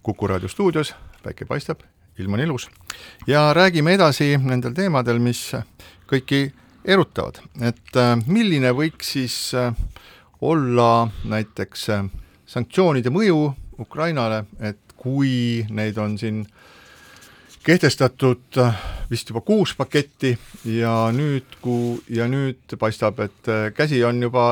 [0.04, 0.90] Kuku raadio stuudios,
[1.24, 1.80] päike paistab,
[2.18, 2.68] ilm on ilus.
[3.26, 5.40] ja räägime edasi nendel teemadel, mis
[6.12, 6.52] kõiki
[6.84, 9.72] erutavad, et äh, milline võiks siis äh,
[10.40, 12.04] olla näiteks äh,
[12.46, 16.44] sanktsioonide mõju Ukrainale, et kui neid on siin
[17.64, 18.74] kehtestatud äh,
[19.10, 20.34] vist juba kuus paketti
[20.68, 24.44] ja nüüd, kui, ja nüüd paistab, et äh, käsi on juba,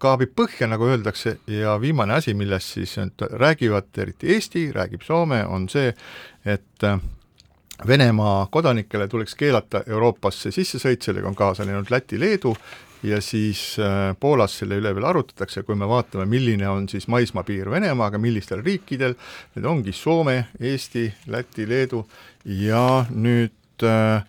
[0.00, 5.68] kaabib põhja, nagu öeldakse, ja viimane asi, millest siis räägivad, eriti Eesti, räägib Soome, on
[5.68, 5.92] see,
[6.44, 7.00] et äh,
[7.86, 12.52] Venemaa kodanikele tuleks keelata Euroopasse sissesõit, sellega on kaasa läinud Läti, Leedu
[13.02, 13.78] ja siis
[14.20, 19.16] Poolas selle üle veel arutatakse, kui me vaatame, milline on siis maismaapiir Venemaaga, millistel riikidel,
[19.54, 22.04] need ongi Soome, Eesti, Läti, Leedu
[22.44, 24.22] ja nüüd äh,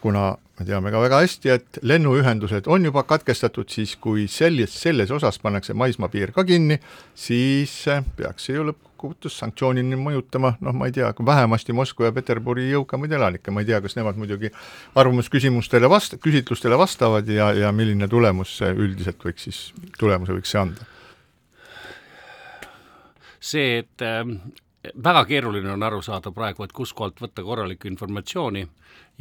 [0.00, 5.10] kuna me teame ka väga hästi, et lennuühendused on juba katkestatud, siis kui selles, selles
[5.10, 6.78] osas pannakse maismaapiir ka kinni,
[7.14, 12.08] siis äh, peaks see ju lõpp, lõppkokkuvõttes sanktsioonini mõjutama, noh, ma ei tea, vähemasti Moskva
[12.08, 14.50] ja Peterburi jõukamaid elanikke, ma ei tea, kas nemad muidugi
[14.94, 19.60] arvamusküsimustele vast-, küsitlustele vastavad ja, ja milline tulemus see üldiselt võiks siis,
[19.98, 20.90] tulemuse võiks see anda?
[23.44, 24.24] see, et äh,
[25.04, 28.66] väga keeruline on aru saada praegu, et kuskohalt võtta korralikku informatsiooni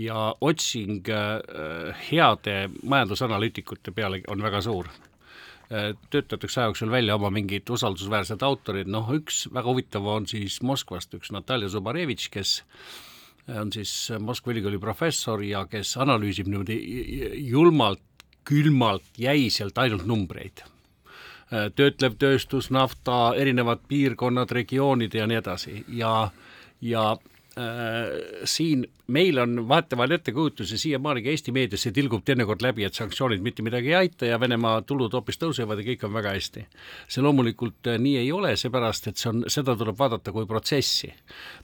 [0.01, 4.91] ja otsing äh, heade majandusanalüütikute peale on väga suur.
[6.13, 11.15] Töötatakse aja jooksul välja oma mingid usaldusväärsed autorid, noh üks väga huvitav on siis Moskvast
[11.17, 12.51] üks Natalja Zubarevitš, kes
[13.47, 16.77] on siis Moskva ülikooli professor ja kes analüüsib niimoodi
[17.47, 18.03] julmalt,
[18.45, 20.61] külmalt, jäiselt ainult numbreid
[21.75, 25.83] töötlev tööstus, nafta, erinevad piirkonnad, regioonid ja nii edasi.
[25.87, 26.29] Ja,
[26.81, 27.32] ja äh,
[28.49, 33.43] siin meil on vahetevahel ettekujutus ja siiamaani ka Eesti meediasse tilgub teinekord läbi, et sanktsioonid
[33.45, 36.65] mitte midagi ei aita ja Venemaa tulud hoopis tõusevad ja kõik on väga hästi.
[37.07, 41.13] see loomulikult äh, nii ei ole, seepärast et see on, seda tuleb vaadata kui protsessi.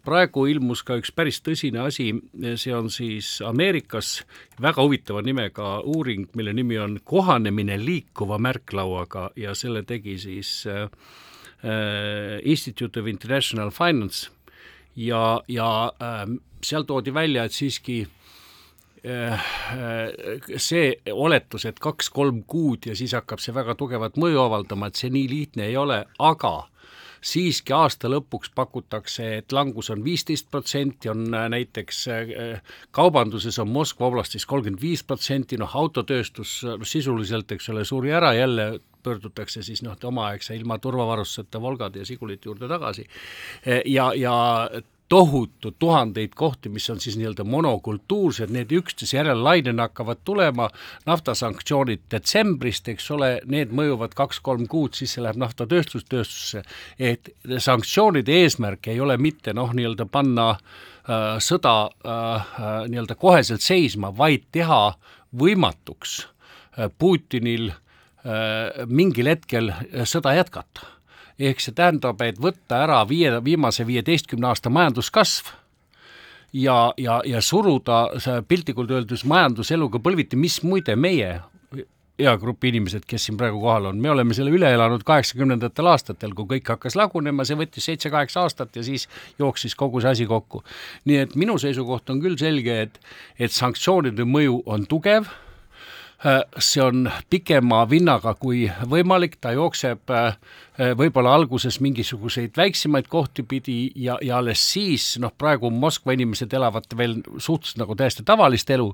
[0.06, 2.12] praegu ilmus ka üks päris tõsine asi,
[2.56, 4.23] see on siis Ameerikas
[4.62, 10.89] väga huvitava nimega uuring, mille nimi on Kohanemine liikuva märklauaga ja selle tegi siis äh,
[11.63, 14.30] äh Institute of International Finance
[14.99, 15.69] ja, ja
[16.01, 16.23] äh,
[16.65, 18.01] seal toodi välja, et siiski
[19.05, 24.89] äh, äh, see oletus, et kaks-kolm kuud ja siis hakkab see väga tugevat mõju avaldama,
[24.89, 26.53] et see nii lihtne ei ole, aga
[27.19, 32.05] siiski aasta lõpuks pakutakse, et langus on viisteist protsenti, on äh, näiteks
[32.95, 38.71] kaubanduses on Moskva oblastis kolmkümmend viis protsenti, noh autotööstus sisuliselt, eks ole, suri ära, jälle
[39.03, 43.05] pöördutakse siis noh, omaaegse ilma turvavarustuseta Volgade ja Sigulite juurde tagasi.
[43.85, 44.69] Ja, ja
[45.09, 50.69] tohutu tuhandeid kohti, mis on siis nii-öelda monokultuursed, need üksteise järel lainena hakkavad tulema,
[51.09, 56.62] naftasanktsioonid detsembrist, eks ole, need mõjuvad kaks-kolm kuud, siis see läheb naftatööstus, tööstusse,
[56.99, 63.65] et sanktsioonide eesmärk ei ole mitte noh, nii-öelda panna äh, sõda äh, äh nii-öelda koheselt
[63.65, 64.83] seisma, vaid teha
[65.33, 67.81] võimatuks äh, Putinil äh,
[68.89, 69.69] mingil hetkel
[70.03, 70.88] sõda jätkata
[71.39, 75.53] ehk see tähendab, et võtta ära viie, viimase viieteistkümne aasta majanduskasv
[76.53, 81.38] ja, ja, ja suruda see piltlikult öeldes majanduseluga põlviti, mis muide meie
[82.19, 86.34] hea grupp inimesed, kes siin praegu kohal on, me oleme selle üle elanud kaheksakümnendatel aastatel,
[86.36, 89.08] kui kõik hakkas lagunema, see võttis seitse-kaheksa aastat ja siis
[89.39, 90.60] jooksis kogu see asi kokku.
[91.08, 92.99] nii et minu seisukoht on küll selge, et,
[93.39, 95.48] et sanktsioonide mõju on tugev Äh,
[96.60, 100.36] see on pikema vinnaga kui võimalik, ta jookseb äh,
[100.99, 106.91] võib-olla alguses mingisuguseid väiksemaid kohti pidi ja, ja alles siis, noh, praegu Moskva inimesed elavad
[106.97, 108.89] veel suhteliselt nagu täiesti tavalist elu,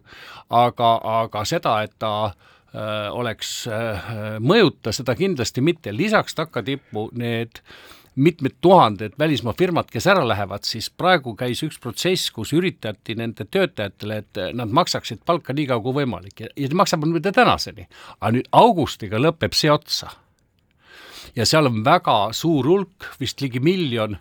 [0.54, 0.92] aga,
[1.24, 7.95] aga seda, et ta äh, oleks äh, mõjuta, seda kindlasti mitte, lisaks takkatippu need äh,
[8.16, 13.46] mitmed tuhanded välismaa firmad, kes ära lähevad, siis praegu käis üks protsess, kus üritati nende
[13.52, 17.88] töötajatele, et nad maksaksid palka nii kaua kui võimalik ja, ja maksavad muide tänaseni.
[18.20, 20.12] aga nüüd augustiga lõpeb see otsa.
[21.36, 24.18] ja seal on väga suur hulk, vist ligi miljon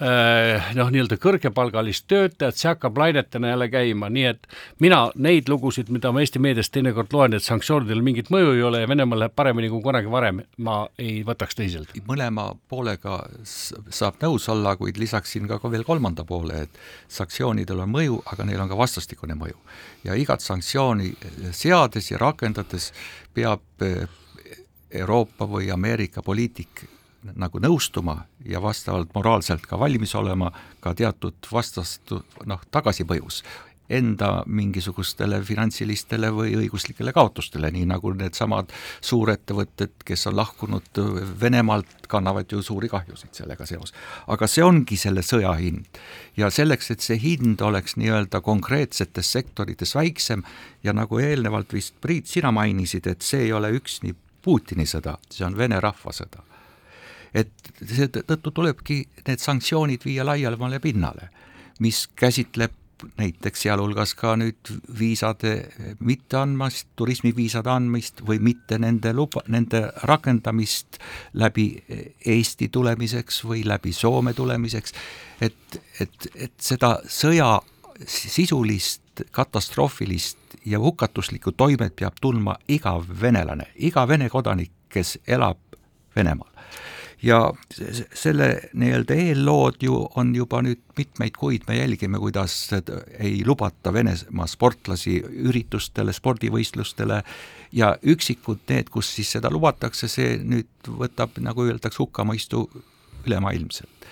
[0.00, 4.48] noh, nii-öelda kõrgepalgalist töötajat, see hakkab lainetena jälle käima, nii et
[4.82, 8.80] mina neid lugusid, mida ma Eesti meediast teinekord loen, et sanktsioonidel mingit mõju ei ole
[8.82, 11.94] ja Venemaal läheb paremini kui kunagi varem, ma ei võtaks tõsiselt.
[12.08, 17.94] mõlema poolega saab nõus olla, kuid lisaksin ka, ka veel kolmanda poole, et sanktsioonidel on
[17.94, 19.54] mõju, aga neil on ka vastastikune mõju.
[20.04, 21.14] ja igat sanktsiooni
[21.52, 22.90] seades ja rakendades
[23.34, 24.08] peab eh,
[24.90, 26.84] Euroopa või Ameerika poliitik
[27.32, 30.50] nagu nõustuma ja vastavalt moraalselt ka valmis olema
[30.84, 33.42] ka teatud vastastu, noh, tagasipõjus
[33.88, 38.72] enda mingisugustele finantsilistele või õiguslikele kaotustele, nii nagu needsamad
[39.04, 41.00] suurettevõtted, kes on lahkunud
[41.40, 43.92] Venemaalt, kannavad ju suuri kahjusid sellega seos.
[44.26, 45.84] aga see ongi selle sõja hind.
[46.36, 50.42] ja selleks, et see hind oleks nii-öelda konkreetsetes sektorites väiksem
[50.82, 55.44] ja nagu eelnevalt vist Priit, sina mainisid, et see ei ole üksni Putini sõda, see
[55.44, 56.53] on Vene rahva sõda
[57.34, 57.50] et
[57.82, 61.28] seetõttu tulebki need sanktsioonid viia laiemale pinnale,
[61.82, 62.80] mis käsitleb
[63.18, 65.54] näiteks sealhulgas ka nüüd viisade
[66.00, 70.98] mitteandmist, turismiviisade andmist või mitte nende luba, nende rakendamist
[71.34, 71.68] läbi
[72.34, 74.94] Eesti tulemiseks või läbi Soome tulemiseks,
[75.40, 77.58] et, et, et seda sõja
[78.06, 85.60] sisulist katastroofilist ja hukatuslikku toimet peab tundma iga venelane, iga Vene kodanik, kes elab
[86.16, 86.53] Venemaal
[87.24, 87.38] ja
[88.14, 92.56] selle nii-öelda eellood ju on juba nüüd mitmeid kuid, me jälgime, kuidas
[93.18, 95.16] ei lubata Venemaa sportlasi
[95.48, 97.22] üritustele, spordivõistlustele
[97.72, 102.68] ja üksikud need, kus siis seda lubatakse, see nüüd võtab, nagu öeldakse, hukkamõistu
[103.26, 104.08] ülemaailmselt.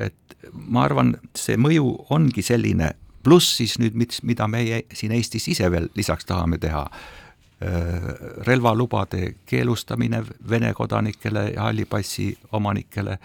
[0.00, 5.68] et ma arvan, see mõju ongi selline, pluss siis nüüd, mida meie siin Eestis ise
[5.70, 6.86] veel lisaks tahame teha
[8.46, 13.18] relvalubade keelustamine Vene kodanikele ja halli passi omanikele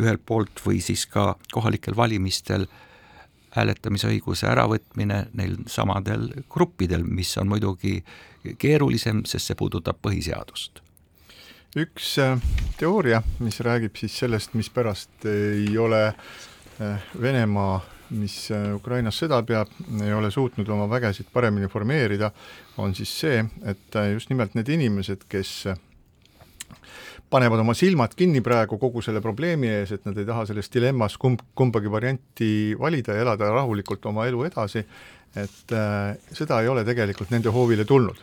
[0.00, 2.66] ühelt poolt või siis ka kohalikel valimistel
[3.56, 7.98] hääletamisõiguse äravõtmine neil samadel gruppidel, mis on muidugi
[8.60, 10.82] keerulisem, sest see puudutab põhiseadust.
[11.76, 12.40] üks äh,
[12.78, 19.72] teooria, mis räägib siis sellest, mispärast ei ole äh, Venemaa, mis äh, Ukrainas sõda peab,
[20.02, 22.30] ei ole suutnud oma vägesid paremini formeerida,
[22.78, 25.66] on siis see, et just nimelt need inimesed, kes
[27.30, 31.16] panevad oma silmad kinni praegu kogu selle probleemi ees, et nad ei taha selles dilemmas
[31.18, 34.84] kumb, kumbagi varianti valida ja elada rahulikult oma elu edasi,
[35.36, 38.22] et äh, seda ei ole tegelikult nende hoovile tulnud.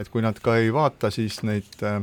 [0.00, 2.00] et kui nad ka ei vaata siis neid äh,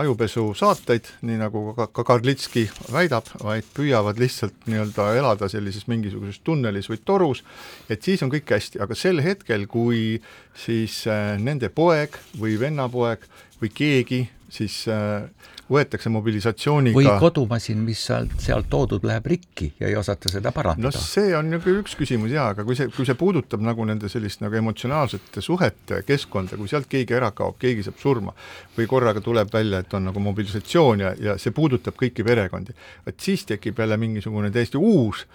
[0.00, 6.90] ajupesusaateid, nii nagu ka, ka Karlitski väidab, vaid püüavad lihtsalt nii-öelda elada sellises mingisuguses tunnelis
[6.92, 7.42] või torus,
[7.88, 10.20] et siis on kõik hästi, aga sel hetkel, kui
[10.56, 13.24] siis äh, nende poeg või vennapoeg
[13.62, 15.24] või keegi siis äh,
[15.70, 20.92] võetakse mobilisatsiooniga või kodumasin, mis sealt, sealt toodud, läheb rikki ja ei osata seda parandada.
[20.92, 24.10] no see on nagu üks küsimus jaa, aga kui see, kui see puudutab nagu nende
[24.12, 28.36] sellist nagu emotsionaalsete suhete keskkonda, kui sealt keegi ära kaob, keegi saab surma
[28.76, 32.76] või korraga tuleb välja, et on nagu mobilisatsioon ja, ja see puudutab kõiki perekondi,
[33.06, 35.26] et siis tekib jälle mingisugune täiesti uus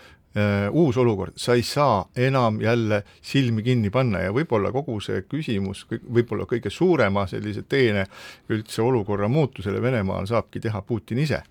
[0.72, 5.84] uus olukord, sa ei saa enam jälle silmi kinni panna ja võib-olla kogu see küsimus,
[5.92, 8.06] võib-olla kõige suurema sellise teene
[8.50, 11.42] üldse olukorra muutusele Venemaal saabki teha Putin ise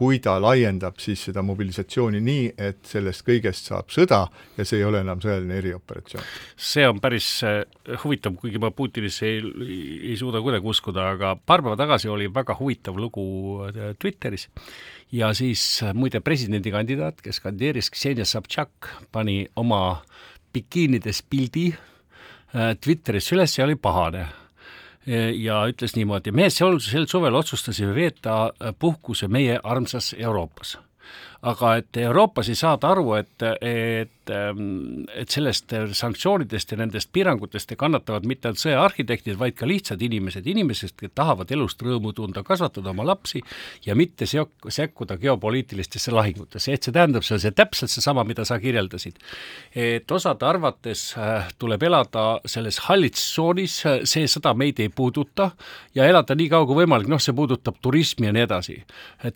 [0.00, 4.22] kui ta laiendab siis seda mobilisatsiooni nii, et sellest kõigest saab sõda
[4.56, 6.24] ja see ei ole enam sõjaline erioperatsioon.
[6.56, 7.58] see on päris äh,
[8.04, 9.42] huvitav, kuigi ma Putinisse ei,
[10.12, 13.26] ei suuda kuidagi uskuda, aga paar päeva tagasi oli väga huvitav lugu
[13.66, 14.48] äh, Twitteris
[15.12, 20.02] ja siis äh, muide presidendikandidaat, kes kandideeris, Ksenia Sobtšak, pani oma
[20.52, 21.70] bikiinides pildi
[22.50, 24.24] Twitterisse üles ja oli pahane.
[25.38, 28.50] Ja ütles niimoodi, me sel, sel suvel otsustasime veeta
[28.82, 30.74] puhkuse meie armsas Euroopas
[31.42, 34.32] aga et Euroopas ei saada aru, et, et,
[35.16, 40.46] et sellest sanktsioonidest ja nendest piirangutest ei kannatavad mitte ainult sõjaarhitektid, vaid ka lihtsad inimesed,
[40.52, 43.40] inimesed, kes tahavad elust rõõmu tunda, kasvatada oma lapsi
[43.86, 48.44] ja mitte seok-, sekkuda geopoliitilistesse lahingutesse, et see tähendab, see on see täpselt seesama, mida
[48.44, 49.16] sa kirjeldasid.
[49.74, 55.50] et osade arvates äh, tuleb elada selles hallitsoonis, see sõda meid ei puuduta
[55.94, 58.78] ja elada nii kaua kui võimalik, noh, see puudutab turismi ja nii edasi.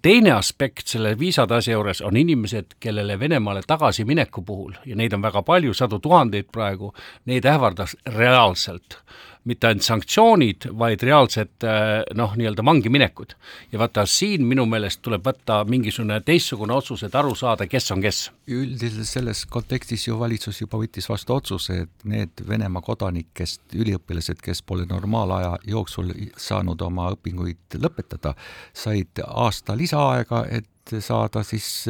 [0.03, 5.23] teine aspekt selle viisade asja juures on inimesed, kellele Venemaale tagasimineku puhul, ja neid on
[5.23, 6.95] väga palju, sadu tuhandeid praegu,
[7.27, 8.99] neid ähvardas reaalselt
[9.45, 11.67] mitte ainult sanktsioonid, vaid reaalsed
[12.17, 13.35] noh, nii-öelda vangi minekud.
[13.73, 18.01] ja vaata, siin minu meelest tuleb võtta mingisugune teistsugune otsus, et aru saada, kes on
[18.05, 18.21] kes.
[18.49, 24.63] üldiselt selles kontekstis ju valitsus juba võttis vastu otsuse, et need Venemaa kodanikest üliõpilased, kes
[24.63, 28.35] pole normaalaja jooksul saanud oma õpinguid lõpetada,
[28.73, 30.69] said aasta lisaaega, et
[31.01, 31.87] saada siis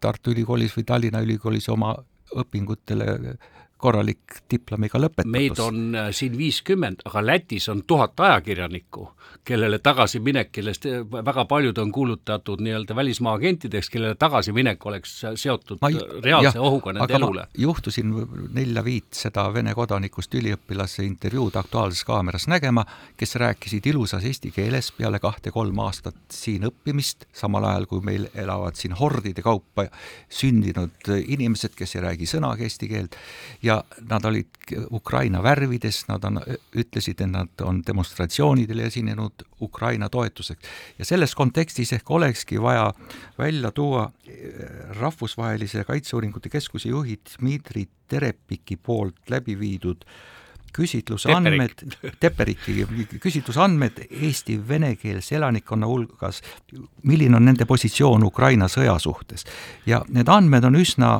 [0.00, 1.94] Tartu Ülikoolis või Tallinna Ülikoolis oma
[2.34, 3.36] õpingutele
[3.84, 5.32] korralik diplomiga lõpetatus.
[5.34, 9.06] meid on äh, siin viiskümmend, aga Lätis on tuhat ajakirjanikku,
[9.44, 15.36] kellele tagasiminek, kellest äh, väga paljud on kuulutatud nii-öelda välismaa agentideks, kellele tagasiminek oleks äh,
[15.40, 15.90] seotud ma,
[16.24, 17.46] reaalse jah, ohuga nende elule.
[17.58, 18.14] juhtusin
[18.56, 22.86] nelja-viit seda Vene kodanikust üliõpilase intervjuud Aktuaalses Kaameras nägema,
[23.20, 28.80] kes rääkisid ilusas eesti keeles peale kahte-kolm aastat siin õppimist, samal ajal kui meil elavad
[28.80, 29.86] siin hordide kaupa
[30.32, 33.20] sündinud inimesed, kes ei räägi sõnagi eesti keelt
[33.62, 33.73] ja
[34.10, 34.48] nad olid
[34.90, 36.40] Ukraina värvides, nad on,
[36.76, 40.68] ütlesid, et nad on demonstratsioonidel esinenud Ukraina toetuseks.
[40.98, 42.92] ja selles kontekstis ehk olekski vaja
[43.38, 44.44] välja tuua eh,
[45.00, 50.04] Rahvusvahelise Kaitseuuringute Keskuse juhi Dmitri Terepiki poolt läbi viidud
[50.74, 51.84] küsitlusandmed,
[52.20, 52.86] Teperiki
[53.22, 56.42] küsitlusandmed Eesti venekeelse elanikkonna hulgas,
[57.02, 59.46] milline on nende positsioon Ukraina sõja suhtes.
[59.86, 61.14] ja need andmed on üsna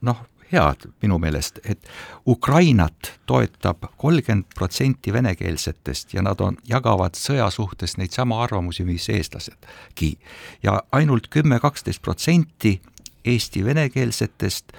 [0.00, 1.88] noh, head minu meelest, et
[2.26, 9.08] Ukrainat toetab kolmkümmend protsenti venekeelsetest ja nad on, jagavad sõja suhtes neid sama arvamusi, mis
[9.08, 10.18] eestlasedki.
[10.62, 12.80] ja ainult kümme, kaksteist protsenti
[13.24, 14.72] Eesti venekeelsetest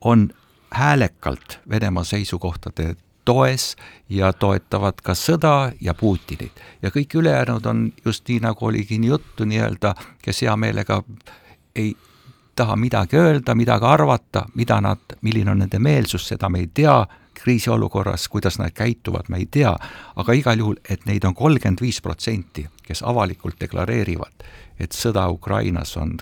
[0.00, 0.30] on
[0.70, 3.76] häälekalt Venemaa seisukohtade toes
[4.08, 6.60] ja toetavad ka sõda ja Putinit.
[6.82, 11.02] ja kõik ülejäänud on just nii, nagu oligi juttu nii-öelda, kes hea meelega
[11.76, 11.96] ei
[12.60, 16.98] taha midagi öelda, midagi arvata, mida nad, milline on nende meelsus, seda me ei tea,
[17.40, 19.72] kriisiolukorras, kuidas nad käituvad, me ei tea,
[20.16, 24.44] aga igal juhul, et neid on kolmkümmend viis protsenti, kes avalikult deklareerivad,
[24.80, 26.18] et sõda Ukrainas on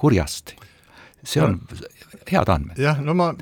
[0.00, 0.54] kurjast.
[1.24, 1.58] see on
[2.30, 2.78] head andmed.
[2.78, 3.34] jah, no ma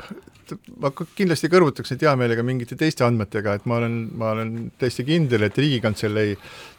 [0.83, 5.05] ma kindlasti kõrvutaks neid hea meelega mingite teiste andmetega, et ma olen, ma olen täiesti
[5.09, 6.37] kindel, et Riigikantselei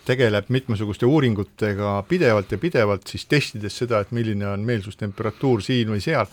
[0.07, 6.03] tegeleb mitmesuguste uuringutega pidevalt ja pidevalt siis testides seda, et milline on meelsustemperatuur siin või
[6.03, 6.29] seal.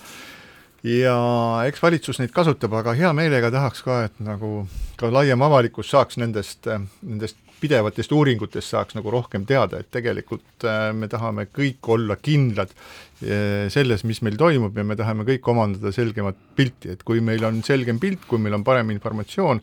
[0.86, 1.16] ja
[1.66, 6.20] eks valitsus neid kasutab, aga hea meelega tahaks ka, et nagu ka laiem avalikkus saaks
[6.22, 6.68] nendest,
[7.02, 12.72] nendest pidevatest uuringutest saaks nagu rohkem teada, et tegelikult äh, me tahame kõik olla kindlad
[12.72, 17.44] äh, selles, mis meil toimub ja me tahame kõik omandada selgemat pilti, et kui meil
[17.48, 19.62] on selgem pilt, kui meil on parem informatsioon,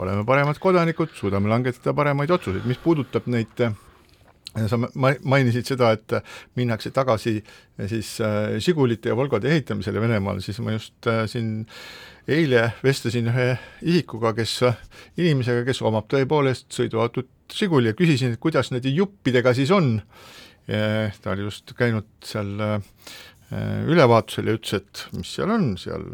[0.00, 3.64] oleme paremad kodanikud, suudame langetada paremaid otsuseid, mis puudutab neid
[4.50, 4.78] sa
[5.30, 6.14] mainisid seda, et
[6.58, 7.36] minnakse tagasi
[7.90, 8.16] siis
[8.58, 11.52] Žigulite ja Volgode ehitamisele Venemaal, siis ma just siin
[12.30, 13.46] eile vestlesin ühe
[13.82, 14.56] isikuga, kes,
[15.18, 19.98] inimesega, kes omab tõepoolest sõiduautot Žiguli ja küsisin, et kuidas nende juppidega siis on.
[20.66, 22.52] ta oli just käinud seal
[23.90, 26.04] ülevaatusel ja ütles, et mis seal on, seal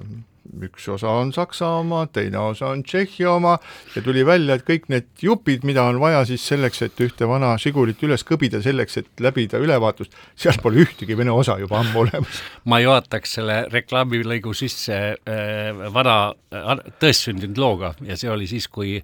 [0.66, 3.56] üks osa on Saksa oma, teine osa on Tšehhi oma.
[3.94, 7.54] Ja tuli välja, et kõik need jupid, mida on vaja siis selleks, et ühte vana
[7.60, 12.42] Žigulit üles kõbida, selleks, et läbida ülevaatust, seal pole ühtegi Vene osa juba ammu olemas.
[12.70, 16.16] ma juhataks selle reklaamilõigu sisse äh, vana
[16.52, 17.94] äh, tõestsündinud looga.
[18.06, 18.98] Ja see oli siis, kui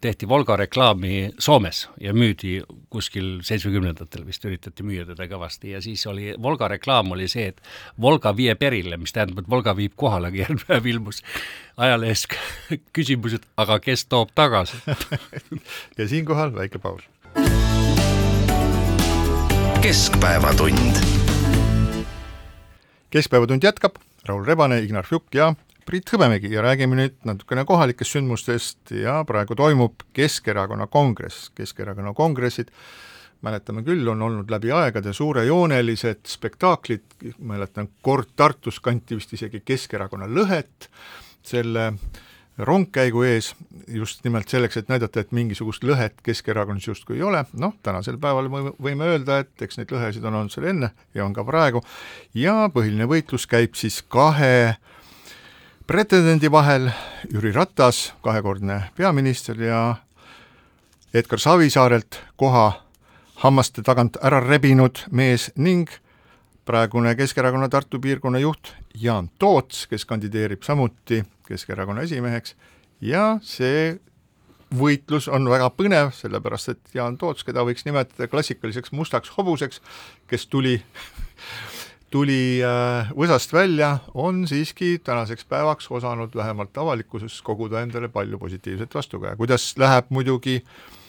[0.00, 2.58] tehti Volga reklaami Soomes ja müüdi
[2.92, 4.26] kuskil seitsmekümnendatel.
[4.26, 5.72] Vist üritati müüa teda kõvasti.
[5.74, 7.62] Ja siis oli, Volga reklaam oli see, et
[8.00, 11.22] Volga viib erile, mis tähendab, et Volga viib kohale, aga järgmine päev ilmus
[11.76, 12.26] ajalehes
[12.96, 14.76] küsimus, et aga kes toob tagasi
[15.98, 17.02] ja siinkohal väike paus.
[19.82, 21.00] keskpäevatund.
[23.10, 23.96] keskpäevatund jätkab,
[24.28, 25.54] Raul Rebane, Ignar Fjuk ja
[25.84, 32.70] Priit Hõbemägi ja räägime nüüd natukene kohalikest sündmustest ja praegu toimub Keskerakonna kongress, Keskerakonna kongressid
[33.44, 37.04] mäletame küll, on olnud läbi aegade suurejoonelised spektaaklid,
[37.38, 40.88] mäletan kord Tartus kanti vist isegi Keskerakonna lõhet
[41.44, 41.92] selle
[42.58, 43.54] rongkäigu ees,
[43.88, 48.48] just nimelt selleks, et näidata, et mingisugust lõhet Keskerakonnas justkui ei ole, noh, tänasel päeval
[48.48, 51.82] võime öelda, et eks neid lõhesid on olnud seal enne ja on ka praegu,
[52.34, 54.76] ja põhiline võitlus käib siis kahe
[55.90, 56.92] pretendendi vahel,
[57.32, 59.82] Jüri Ratas, kahekordne peaminister ja
[61.14, 62.83] Edgar Savisaarelt koha
[63.44, 65.90] hammaste tagant ära rebinud mees ning
[66.64, 72.54] praegune Keskerakonna Tartu piirkonna juht Jaan Toots, kes kandideerib samuti Keskerakonna esimeheks.
[73.04, 73.98] Ja see
[74.74, 79.82] võitlus on väga põnev, sellepärast et Jaan Toots, keda võiks nimetada klassikaliseks mustaks hobuseks,
[80.30, 80.78] kes tuli
[82.14, 88.94] tuli äh, võsast välja, on siiski tänaseks päevaks osanud vähemalt avalikkuses koguda endale palju positiivset
[88.94, 91.02] vastukaja, kuidas läheb muidugi äh, Äh,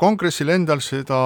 [0.00, 1.20] kongressil endal seda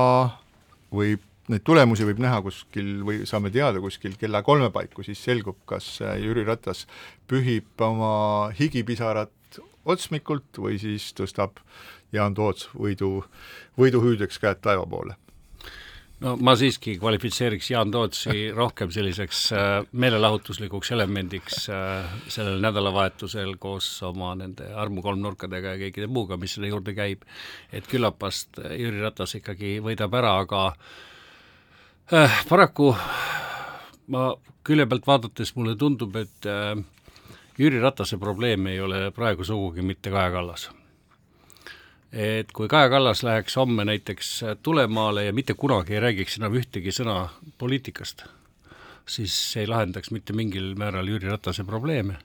[0.95, 1.23] võib,
[1.53, 5.97] neid tulemusi võib näha kuskil või saame teada kuskil kella kolme paiku, siis selgub, kas
[6.03, 6.85] äh, Jüri Ratas
[7.31, 11.61] pühib oma higipisarat otsmikult või siis tõstab
[12.15, 13.25] Jaan Toots võidu,
[13.79, 15.19] võiduhüüdeks käed taeva poole
[16.23, 23.89] no ma siiski kvalifitseeriks Jaan Tootsi rohkem selliseks äh, meelelahutuslikuks elemendiks äh, sellel nädalavahetusel koos
[24.07, 27.27] oma nende armukolmnurkadega ja kõikide muuga, mis selle juurde käib.
[27.73, 30.65] et küllapast Jüri Ratas ikkagi võidab ära, aga
[32.13, 32.93] äh, paraku
[34.15, 34.31] ma
[34.65, 36.77] külje pealt vaadates mulle tundub, et äh,
[37.59, 40.71] Jüri Ratase probleem ei ole praegu sugugi mitte Kaja Kallas
[42.15, 46.93] et kui Kaja Kallas läheks homme näiteks tulemaale ja mitte kunagi ei räägiks enam ühtegi
[46.95, 47.17] sõna
[47.59, 48.23] poliitikast,
[49.07, 52.21] siis see ei lahendaks mitte mingil määral Jüri Ratase probleeme.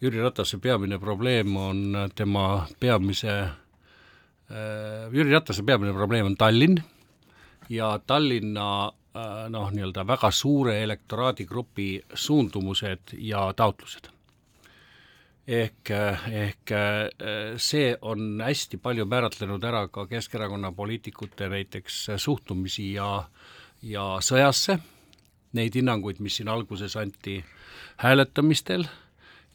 [0.00, 6.82] Jüri Ratase peamine probleem on tema peamise äh,, Jüri Ratase peamine probleem on Tallinn
[7.72, 14.12] ja Tallinna äh, noh, nii-öelda väga suure elektoraadi-grupi suundumused ja taotlused
[15.46, 15.90] ehk,
[16.32, 16.74] ehk
[17.62, 23.24] see on hästi palju määratlenud ära ka Keskerakonna poliitikute näiteks suhtumisi ja,
[23.82, 24.78] ja sõjasse,
[25.56, 27.38] neid hinnanguid, mis siin alguses anti
[28.02, 28.86] hääletamistel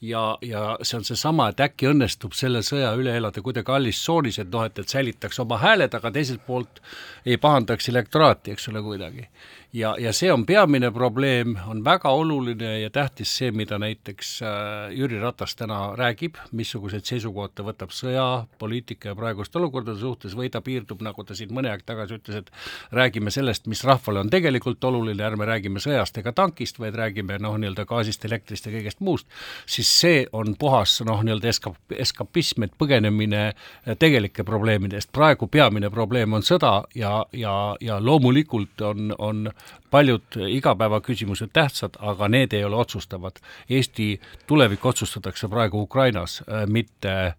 [0.02, 4.40] ja, ja see on seesama, et äkki õnnestub selle sõja üle elada kuidagi hallis tsoonis,
[4.42, 6.82] et noh, et, et säilitaks oma hääled, aga teiselt poolt
[7.26, 9.28] ei pahandaks elektoraati, eks ole, kuidagi.
[9.74, 14.92] Ja, ja see on peamine probleem, on väga oluline ja tähtis see, mida näiteks äh,
[14.96, 18.26] Jüri Ratas täna räägib, missuguseid seisukohad ta võtab sõja,
[18.60, 22.42] poliitika ja praeguste olukordade suhtes või ta piirdub, nagu ta siin mõni aeg tagasi ütles,
[22.42, 22.52] et
[22.96, 27.56] räägime sellest, mis rahvale on tegelikult oluline, ärme räägime sõjast ega tankist, vaid räägime noh,
[27.62, 29.30] nii-öelda gaasist, elektrist ja kõigest muust,
[29.66, 33.52] siis see on puhas noh, nii-öelda eskap-, eskapism, et põgenemine
[34.00, 35.12] tegelike probleemide eest.
[35.16, 39.48] praegu peamine probleem on sõda ja, ja, ja loomulikult on, on
[39.92, 43.42] paljud igapäevaküsimused tähtsad, aga need ei ole otsustavad.
[43.70, 47.34] Eesti tulevik otsustatakse praegu Ukrainas, mitte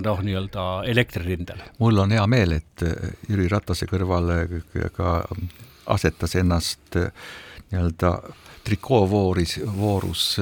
[0.00, 1.62] noh, nii-öelda elektririndel.
[1.78, 2.84] mul on hea meel, et
[3.28, 4.62] Jüri Ratase kõrvale
[4.96, 5.22] ka
[5.86, 8.12] asetas ennast nii-öelda
[8.64, 10.40] trikoovooris, voorus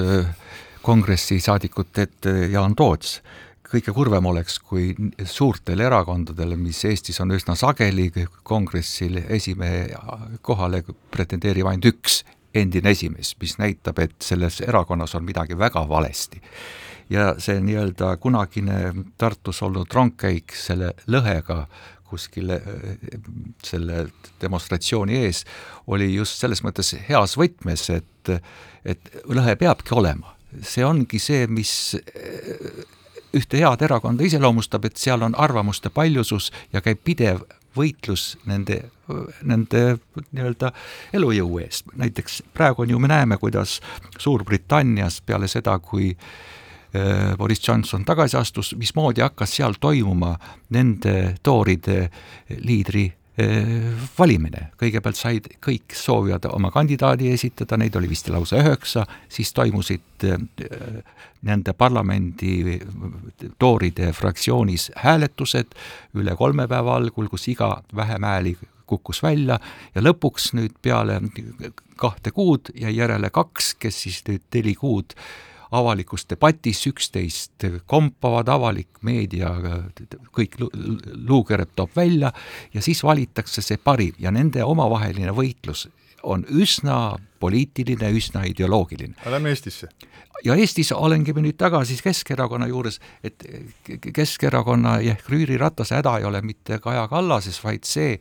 [0.81, 3.21] kongressi saadikute ette Jaan Toots,
[3.71, 4.91] kõige kurvem oleks, kui
[5.25, 8.09] suurtel erakondadel, mis Eestis on üsna sageli
[8.47, 9.87] kongressil esimehe
[10.45, 12.21] kohale pretendeerib ainult üks
[12.53, 16.41] endine esimees, mis näitab, et selles erakonnas on midagi väga valesti.
[17.11, 21.65] ja see nii-öelda kunagine Tartus olnud rongkäik selle lõhega
[22.07, 22.53] kuskil
[23.63, 24.05] selle
[24.41, 25.43] demonstratsiooni ees
[25.87, 28.31] oli just selles mõttes heas võtmes, et,
[28.85, 30.35] et lõhe peabki olema.
[30.61, 31.95] see ongi see, mis
[33.33, 37.43] ühte head erakonda iseloomustab, et seal on arvamuste paljusus ja käib pidev
[37.77, 38.81] võitlus nende,
[39.47, 39.83] nende
[40.31, 40.71] nii-öelda
[41.13, 41.85] elujõu eest.
[41.95, 43.79] näiteks praegu on ju, me näeme, kuidas
[44.19, 50.35] Suurbritannias peale seda, kui äh, Boris Johnson tagasi astus, mismoodi hakkas seal toimuma
[50.69, 52.09] nende tooride
[52.59, 53.07] liidri
[54.17, 60.25] valimine, kõigepealt said kõik soovijad oma kandidaadi esitada, neid oli vist lausa üheksa, siis toimusid
[60.27, 60.41] äh,
[61.47, 62.79] nende parlamendi
[63.59, 65.73] tooride fraktsioonis hääletused
[66.21, 68.55] üle kolme päeva algul, kus iga vähem hääli
[68.91, 69.59] kukkus välja
[69.95, 71.21] ja lõpuks nüüd peale
[72.01, 75.15] kahte kuud jäi järele kaks, kes siis nüüd neli kuud
[75.71, 79.53] avalikus debatis üksteist kompavad, avalik meedia
[80.35, 82.31] kõik luukereb toob välja
[82.73, 85.87] ja siis valitakse see parim ja nende omavaheline võitlus
[86.23, 89.15] on üsna poliitiline, üsna ideoloogiline.
[89.25, 89.89] Lähme Eestisse
[90.45, 93.43] ja Eestis olengi me nüüd tagasi Keskerakonna juures, et
[94.13, 98.17] Keskerakonna ehk Jüri Ratase häda ei ole mitte Kaja Kallases, vaid see,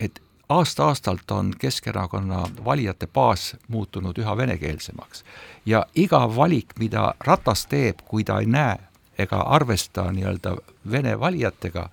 [0.00, 0.20] et
[0.50, 5.24] aasta-aastalt on Keskerakonna valijate baas muutunud üha venekeelsemaks.
[5.66, 8.76] ja iga valik, mida Ratas teeb, kui ta ei näe
[9.18, 10.56] ega arvesta nii-öelda
[10.90, 11.88] vene valijatega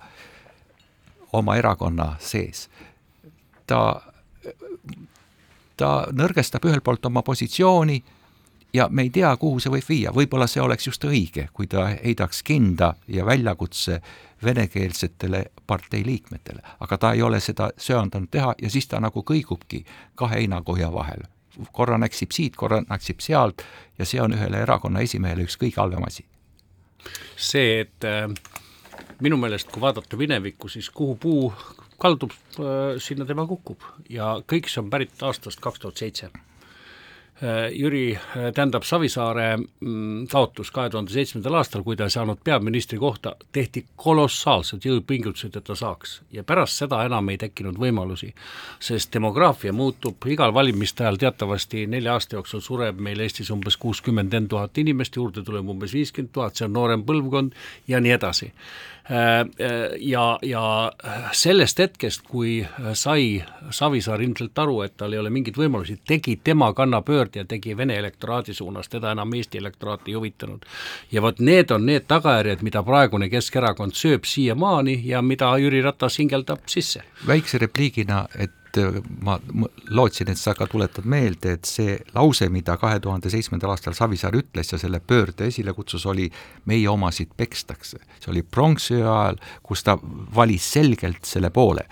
[1.32, 2.70] oma erakonna sees,
[3.66, 4.02] ta,
[5.76, 8.02] ta nõrgestab ühelt poolt oma positsiooni
[8.72, 11.86] ja me ei tea, kuhu see võib viia, võib-olla see oleks just õige, kui ta
[11.92, 14.00] heidaks kinda ja väljakutse
[14.44, 19.84] venekeelsetele partei liikmetele, aga ta ei ole seda söandanud teha ja siis ta nagu kõigubki
[20.14, 21.26] kahe heinakohja vahel.
[21.72, 23.62] korra näksib siit, korra näksib sealt
[23.98, 26.24] ja see on ühele erakonna esimehele üks kõige halvem asi.
[27.36, 28.28] see, et äh,
[29.20, 31.52] minu meelest, kui vaadata minevikku, siis kuhu puu
[31.98, 36.30] kaldub äh,, sinna tema kukub ja kõik see on pärit aastast kaks tuhat seitse
[37.72, 42.98] Jüri, äh, tähendab Savisaare mm, taotlus kahe tuhande seitsmendal aastal, kui ta ei saanud peaministri
[42.98, 46.16] kohta, tehti kolossaalsed jõupingutused, et ta saaks.
[46.34, 48.32] ja pärast seda enam ei tekkinud võimalusi,
[48.82, 54.34] sest demograafia muutub, igal valimiste ajal teatavasti nelja aasta jooksul sureb meil Eestis umbes kuuskümmend
[54.34, 57.54] N tuhat inimest, juurde tuleb umbes viiskümmend tuhat, see on noorem põlvkond
[57.86, 58.50] ja nii edasi
[59.10, 60.92] Äh, äh, ja, ja
[61.32, 66.68] sellest hetkest, kui sai Savisaar ilmselt aru, et tal ei ole mingeid võimalusi, tegi tema
[66.76, 70.64] kannapöörde ja tegi Vene elektoraadi suunas, teda enam Eesti elektoraat ei huvitanud.
[71.12, 76.18] ja vot need on need tagajärjed, mida praegune Keskerakond sööb siiamaani ja mida Jüri Ratas
[76.18, 77.02] hingeldab sisse.
[77.26, 79.38] väikse repliigina, et et ma
[79.90, 84.36] lootsin, et sa ka tuletad meelde, et see lause, mida kahe tuhande seitsmendal aastal Savisaar
[84.38, 86.28] ütles ja selle pöörde esile kutsus, oli
[86.66, 87.98] meie omasid pekstakse.
[88.20, 89.98] see oli pronksiöö ajal, kus ta
[90.34, 91.88] valis selgelt selle poole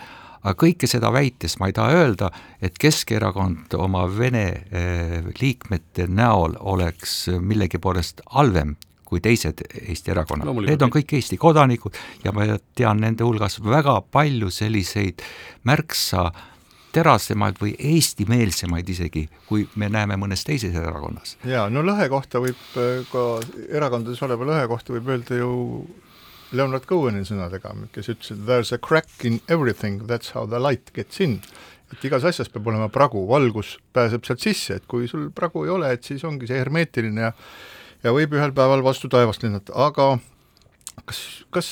[0.47, 2.31] aga kõike seda väites ma ei taha öelda,
[2.63, 8.77] et Keskerakond oma Vene eh, liikmete näol oleks millegi poolest halvem
[9.07, 10.49] kui teised Eesti erakonnad.
[10.67, 11.95] Need on kõik Eesti kodanikud
[12.25, 15.23] ja ma tean nende hulgas väga palju selliseid
[15.67, 16.41] märksa äh,
[16.97, 21.37] terasemaid või eestimeelsemaid isegi, kui me näeme mõnes teises erakonnas.
[21.45, 23.25] jaa, no lõhe kohta võib äh, ka,
[23.69, 25.51] erakondades oleva lõhe kohta võib öelda ju
[26.53, 30.61] Leonard Coheni sõnadega, kes ütles, et there is a crack in everything, that's how the
[30.63, 31.41] light gets in.
[31.95, 35.71] et igas asjas peab olema pragu, valgus pääseb sealt sisse, et kui sul pragu ei
[35.71, 37.33] ole, et siis ongi see hermeetiline ja
[38.05, 40.17] ja võib ühel päeval vastu taevast lennata, aga
[41.05, 41.21] kas,
[41.53, 41.69] kas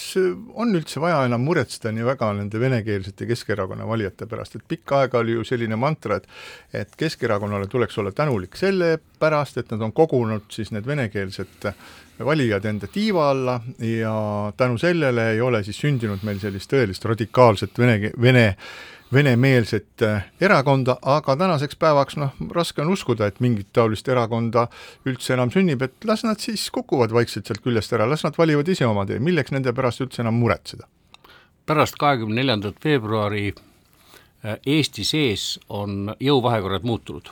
[0.54, 5.20] on üldse vaja enam muretseda nii väga nende venekeelsete Keskerakonna valijate pärast, et pikka aega
[5.22, 9.92] oli ju selline mantra, et et Keskerakonnale tuleks olla tänulik selle pärast, et nad on
[9.96, 11.70] kogunud siis need venekeelsed
[12.24, 14.14] valijad enda tiiva alla ja
[14.56, 18.52] tänu sellele ei ole siis sündinud meil sellist tõelist radikaalset vene, vene
[19.14, 24.66] venemeelset äh, erakonda, aga tänaseks päevaks noh, raske on uskuda, et mingit taolist erakonda
[25.06, 28.68] üldse enam sünnib, et las nad siis kukuvad vaikselt sealt küljest ära, las nad valivad
[28.68, 30.88] ise oma tee, milleks nende pärast üldse enam muretseda?
[31.64, 37.30] pärast kahekümne neljandat veebruari äh, Eesti sees on jõuvahekorrad muutunud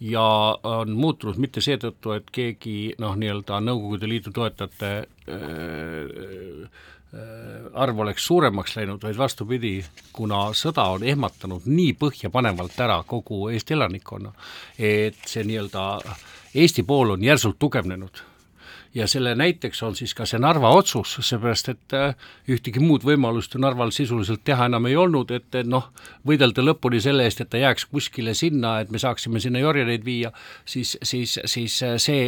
[0.00, 0.22] ja
[0.62, 4.92] on muutunud mitte seetõttu, et keegi noh, nii-öelda Nõukogude Liidu toetajate
[5.28, 6.70] äh,
[7.14, 9.72] Äh, arv oleks suuremaks läinud, vaid vastupidi,
[10.14, 14.30] kuna sõda on ehmatanud nii põhjapanevalt ära kogu Eesti elanikkonna,
[14.78, 15.86] et see nii-öelda
[16.54, 18.22] Eesti pool on järsult tugevnenud
[18.94, 22.14] ja selle näiteks on siis ka see Narva otsus, seepärast et äh,
[22.50, 25.90] ühtegi muud võimalust ju Narval sisuliselt teha enam ei olnud, et noh,
[26.26, 30.32] võidelda lõpuni selle eest, et ta jääks kuskile sinna, et me saaksime sinna jorjaneid viia,
[30.64, 32.20] siis, siis, siis see,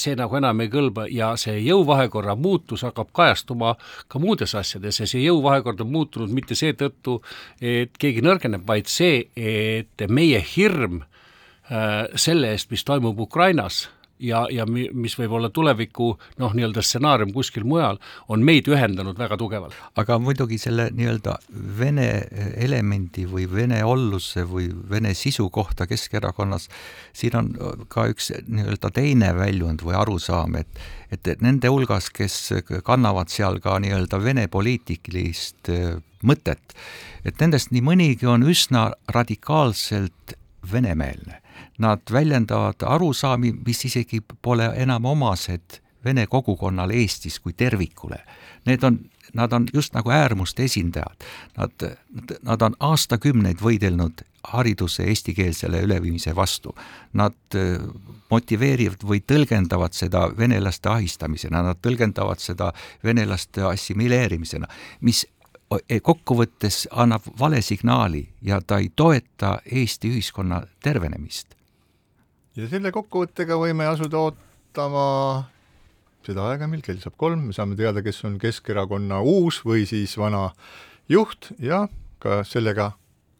[0.00, 3.76] see nagu enam ei kõlba ja see jõuvahekorra muutus hakkab kajastuma
[4.08, 7.20] ka muudes asjades ja see jõuvahekord on muutunud mitte seetõttu,
[7.60, 13.90] et keegi nõrgeneb, vaid see, et meie hirm äh, selle eest, mis toimub Ukrainas
[14.22, 17.98] ja, ja mis võib olla tuleviku noh, nii-öelda stsenaarium kuskil mujal,
[18.32, 19.76] on meid ühendanud väga tugevalt.
[19.98, 21.36] aga muidugi selle nii-öelda
[21.78, 22.08] vene
[22.56, 26.68] elemendi või vene olluse või vene sisu kohta Keskerakonnas,
[27.12, 27.52] siin on
[27.92, 32.36] ka üks nii-öelda teine väljund või arusaam, et et nende hulgas, kes
[32.86, 36.72] kannavad seal ka nii-öelda vene poliitilist äh, mõtet,
[37.26, 40.36] et nendest nii mõnigi on üsna radikaalselt
[40.72, 41.41] venemeelne
[41.82, 48.18] nad väljendavad arusaami, mis isegi pole enam omased vene kogukonnale Eestis kui tervikule.
[48.66, 48.98] Need on,
[49.34, 51.26] nad on just nagu äärmuste esindajad.
[51.56, 51.86] Nad,
[52.42, 56.74] nad on aastakümneid võidelnud hariduse eestikeelsele üleviimise vastu.
[57.18, 57.78] Nad äh,
[58.30, 62.72] motiveerivad või tõlgendavad seda venelaste ahistamisena, nad tõlgendavad seda
[63.04, 64.68] venelaste assimileerimisena,
[65.00, 65.26] mis
[66.02, 71.56] kokkuvõttes annab vale signaali ja ta ei toeta Eesti ühiskonna tervenemist
[72.56, 75.06] ja selle kokkuvõttega võime asuda ootama
[76.26, 80.14] seda aega, mil kell saab kolm, me saame teada, kes on Keskerakonna uus või siis
[80.20, 80.50] vana
[81.10, 81.86] juht ja
[82.22, 82.92] ka sellega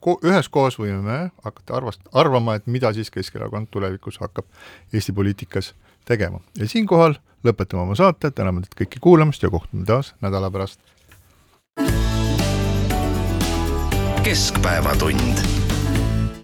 [0.03, 4.49] ko-, üheskoos võime me hakata arvast-, arvama, et mida siis Keskerakond tulevikus hakkab
[4.93, 5.73] Eesti poliitikas
[6.09, 6.41] tegema.
[6.59, 10.81] ja siinkohal lõpetame oma saate, täname teid kõiki kuulamast ja kohtume taas nädala pärast.
[14.23, 15.62] keskpäevatund